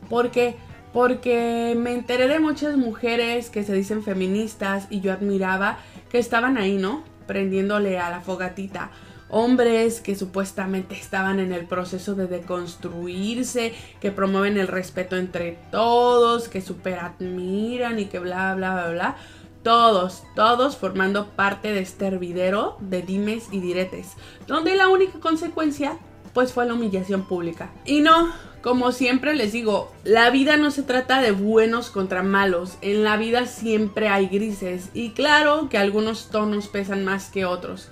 porque 0.09 0.55
Porque 0.93 1.73
me 1.77 1.93
enteré 1.93 2.27
de 2.27 2.39
muchas 2.39 2.77
mujeres 2.77 3.49
que 3.49 3.63
se 3.63 3.73
dicen 3.73 4.03
feministas 4.03 4.87
y 4.89 5.01
yo 5.01 5.11
admiraba 5.11 5.79
que 6.09 6.19
estaban 6.19 6.57
ahí, 6.57 6.77
¿no? 6.77 7.03
Prendiéndole 7.27 7.97
a 7.97 8.09
la 8.09 8.21
fogatita 8.21 8.91
hombres 9.31 10.01
que 10.01 10.15
supuestamente 10.15 10.93
estaban 10.93 11.39
en 11.39 11.53
el 11.53 11.65
proceso 11.65 12.13
de 12.13 12.27
deconstruirse, 12.27 13.73
que 13.99 14.11
promueven 14.11 14.57
el 14.57 14.67
respeto 14.67 15.15
entre 15.15 15.57
todos, 15.71 16.49
que 16.49 16.61
super 16.61 16.99
admiran 16.99 17.97
y 17.97 18.05
que 18.05 18.19
bla, 18.19 18.53
bla, 18.55 18.73
bla, 18.73 18.89
bla. 18.89 19.15
Todos, 19.63 20.23
todos 20.35 20.75
formando 20.75 21.29
parte 21.29 21.71
de 21.71 21.79
este 21.79 22.07
hervidero 22.07 22.77
de 22.79 23.01
dimes 23.03 23.47
y 23.51 23.59
diretes, 23.59 24.13
donde 24.47 24.75
la 24.75 24.87
única 24.87 25.19
consecuencia 25.19 25.97
pues 26.33 26.53
fue 26.53 26.65
la 26.65 26.73
humillación 26.73 27.23
pública. 27.23 27.71
Y 27.85 28.01
no, 28.01 28.31
como 28.61 28.91
siempre 28.91 29.35
les 29.35 29.51
digo, 29.51 29.91
la 30.03 30.29
vida 30.29 30.57
no 30.57 30.71
se 30.71 30.83
trata 30.83 31.21
de 31.21 31.31
buenos 31.31 31.89
contra 31.89 32.23
malos, 32.23 32.77
en 32.81 33.03
la 33.03 33.17
vida 33.17 33.45
siempre 33.45 34.07
hay 34.07 34.27
grises 34.27 34.89
y 34.93 35.11
claro 35.11 35.69
que 35.69 35.77
algunos 35.77 36.29
tonos 36.29 36.67
pesan 36.67 37.05
más 37.05 37.29
que 37.29 37.45
otros. 37.45 37.89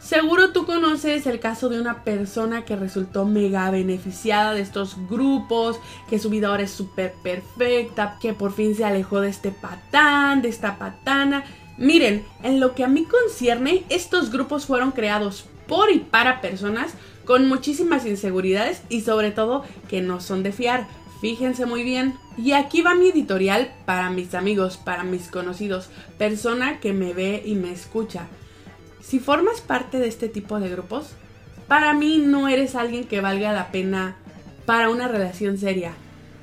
Seguro 0.00 0.50
tú 0.52 0.64
conoces 0.64 1.26
el 1.26 1.40
caso 1.40 1.68
de 1.68 1.78
una 1.78 2.04
persona 2.04 2.64
que 2.64 2.74
resultó 2.74 3.26
mega 3.26 3.70
beneficiada 3.70 4.54
de 4.54 4.62
estos 4.62 4.96
grupos, 5.10 5.78
que 6.08 6.18
su 6.18 6.30
vida 6.30 6.48
ahora 6.48 6.62
es 6.62 6.70
súper 6.70 7.12
perfecta, 7.22 8.16
que 8.20 8.32
por 8.32 8.52
fin 8.52 8.74
se 8.74 8.84
alejó 8.84 9.20
de 9.20 9.28
este 9.28 9.50
patán, 9.50 10.40
de 10.40 10.48
esta 10.48 10.78
patana. 10.78 11.44
Miren, 11.76 12.24
en 12.42 12.60
lo 12.60 12.74
que 12.74 12.82
a 12.82 12.88
mí 12.88 13.04
concierne, 13.04 13.84
estos 13.90 14.30
grupos 14.30 14.64
fueron 14.64 14.92
creados 14.92 15.44
por 15.68 15.92
y 15.92 15.98
para 15.98 16.40
personas 16.40 16.94
con 17.26 17.46
muchísimas 17.46 18.06
inseguridades 18.06 18.82
y 18.88 19.02
sobre 19.02 19.30
todo 19.30 19.64
que 19.88 20.00
no 20.00 20.20
son 20.20 20.42
de 20.42 20.52
fiar. 20.52 20.88
Fíjense 21.20 21.66
muy 21.66 21.84
bien. 21.84 22.14
Y 22.38 22.52
aquí 22.52 22.80
va 22.80 22.94
mi 22.94 23.10
editorial 23.10 23.70
para 23.84 24.08
mis 24.08 24.34
amigos, 24.34 24.78
para 24.78 25.04
mis 25.04 25.28
conocidos, 25.28 25.90
persona 26.16 26.80
que 26.80 26.94
me 26.94 27.12
ve 27.12 27.42
y 27.44 27.54
me 27.54 27.70
escucha. 27.70 28.26
Si 29.00 29.18
formas 29.18 29.60
parte 29.60 29.98
de 29.98 30.08
este 30.08 30.28
tipo 30.28 30.60
de 30.60 30.68
grupos, 30.68 31.10
para 31.68 31.94
mí 31.94 32.18
no 32.18 32.48
eres 32.48 32.74
alguien 32.74 33.04
que 33.04 33.20
valga 33.20 33.52
la 33.52 33.70
pena 33.70 34.16
para 34.66 34.90
una 34.90 35.08
relación 35.08 35.58
seria. 35.58 35.92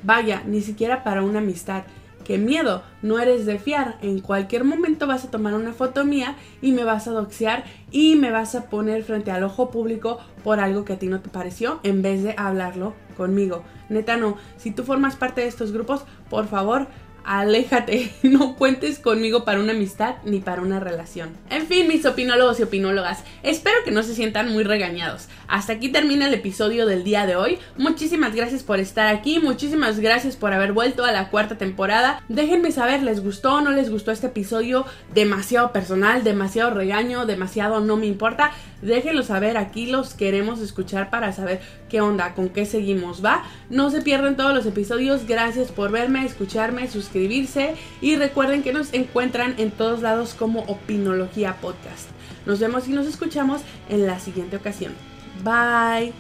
Vaya, 0.03 0.43
ni 0.45 0.61
siquiera 0.61 1.03
para 1.03 1.23
una 1.23 1.39
amistad. 1.39 1.83
¡Qué 2.23 2.37
miedo! 2.37 2.83
No 3.01 3.19
eres 3.19 3.45
de 3.45 3.57
fiar. 3.57 3.97
En 4.01 4.19
cualquier 4.19 4.65
momento 4.65 5.07
vas 5.07 5.23
a 5.23 5.31
tomar 5.31 5.53
una 5.53 5.71
foto 5.71 6.03
mía 6.03 6.35
y 6.61 6.73
me 6.73 6.83
vas 6.83 7.07
a 7.07 7.11
doxear 7.11 7.63
y 7.89 8.17
me 8.17 8.31
vas 8.31 8.53
a 8.53 8.69
poner 8.69 9.03
frente 9.03 9.31
al 9.31 9.43
ojo 9.43 9.71
público 9.71 10.19
por 10.43 10.59
algo 10.59 10.83
que 10.83 10.93
a 10.93 10.99
ti 10.99 11.07
no 11.07 11.21
te 11.21 11.29
pareció 11.29 11.79
en 11.83 12.01
vez 12.01 12.23
de 12.23 12.35
hablarlo 12.37 12.95
conmigo. 13.15 13.63
Neta 13.87 14.17
no. 14.17 14.35
Si 14.57 14.71
tú 14.71 14.83
formas 14.83 15.15
parte 15.15 15.39
de 15.41 15.47
estos 15.47 15.71
grupos, 15.71 16.03
por 16.29 16.47
favor, 16.47 16.87
aléjate, 17.27 18.13
no 18.23 18.55
cuentes 18.55 18.99
conmigo 18.99 19.43
para 19.43 19.59
una 19.59 19.73
amistad 19.73 20.15
ni 20.23 20.39
para 20.39 20.61
una 20.61 20.79
relación. 20.79 21.29
En 21.49 21.67
fin, 21.67 21.87
mis 21.87 22.05
opinólogos 22.05 22.59
y 22.59 22.63
opinólogas, 22.63 23.23
espero 23.43 23.75
que 23.83 23.91
no 23.91 24.01
se 24.01 24.15
sientan 24.15 24.51
muy 24.51 24.63
regañados. 24.63 25.27
Hasta 25.49 25.73
aquí 25.73 25.89
termina 25.89 26.27
el 26.27 26.33
episodio 26.33 26.85
del 26.85 27.03
día 27.03 27.25
de 27.25 27.35
hoy. 27.35 27.59
Muchísimas 27.77 28.33
gracias 28.33 28.63
por 28.63 28.79
estar 28.79 29.13
aquí, 29.13 29.39
muchísimas 29.39 29.99
gracias 29.99 30.37
por 30.37 30.53
haber 30.53 30.71
vuelto 30.71 31.03
a 31.03 31.11
la 31.11 31.29
cuarta 31.29 31.57
temporada. 31.57 32.23
Déjenme 32.29 32.71
saber, 32.71 33.03
¿les 33.03 33.21
gustó 33.21 33.55
o 33.55 33.61
no 33.61 33.71
les 33.71 33.89
gustó 33.89 34.11
este 34.11 34.27
episodio? 34.27 34.85
Demasiado 35.13 35.73
personal, 35.73 36.23
demasiado 36.23 36.71
regaño, 36.71 37.25
demasiado 37.25 37.81
no 37.81 37.97
me 37.97 38.05
importa. 38.05 38.51
Déjenlo 38.81 39.23
saber, 39.23 39.57
aquí 39.57 39.87
los 39.87 40.13
queremos 40.13 40.61
escuchar 40.61 41.09
para 41.09 41.33
saber 41.33 41.59
qué 41.89 42.01
onda, 42.01 42.33
con 42.33 42.49
qué 42.49 42.65
seguimos, 42.65 43.23
¿va? 43.23 43.43
No 43.69 43.89
se 43.89 44.01
pierdan 44.01 44.37
todos 44.37 44.53
los 44.53 44.65
episodios, 44.65 45.25
gracias 45.25 45.71
por 45.71 45.91
verme, 45.91 46.25
escucharme, 46.25 46.87
suscribirse 46.87 47.75
y 48.01 48.15
recuerden 48.15 48.63
que 48.63 48.73
nos 48.73 48.93
encuentran 48.93 49.55
en 49.57 49.71
todos 49.71 50.01
lados 50.01 50.33
como 50.33 50.61
Opinología 50.61 51.57
Podcast. 51.61 52.09
Nos 52.45 52.59
vemos 52.59 52.87
y 52.87 52.91
nos 52.91 53.07
escuchamos 53.07 53.61
en 53.89 54.07
la 54.07 54.19
siguiente 54.19 54.55
ocasión. 54.57 54.93
Bye. 55.43 56.13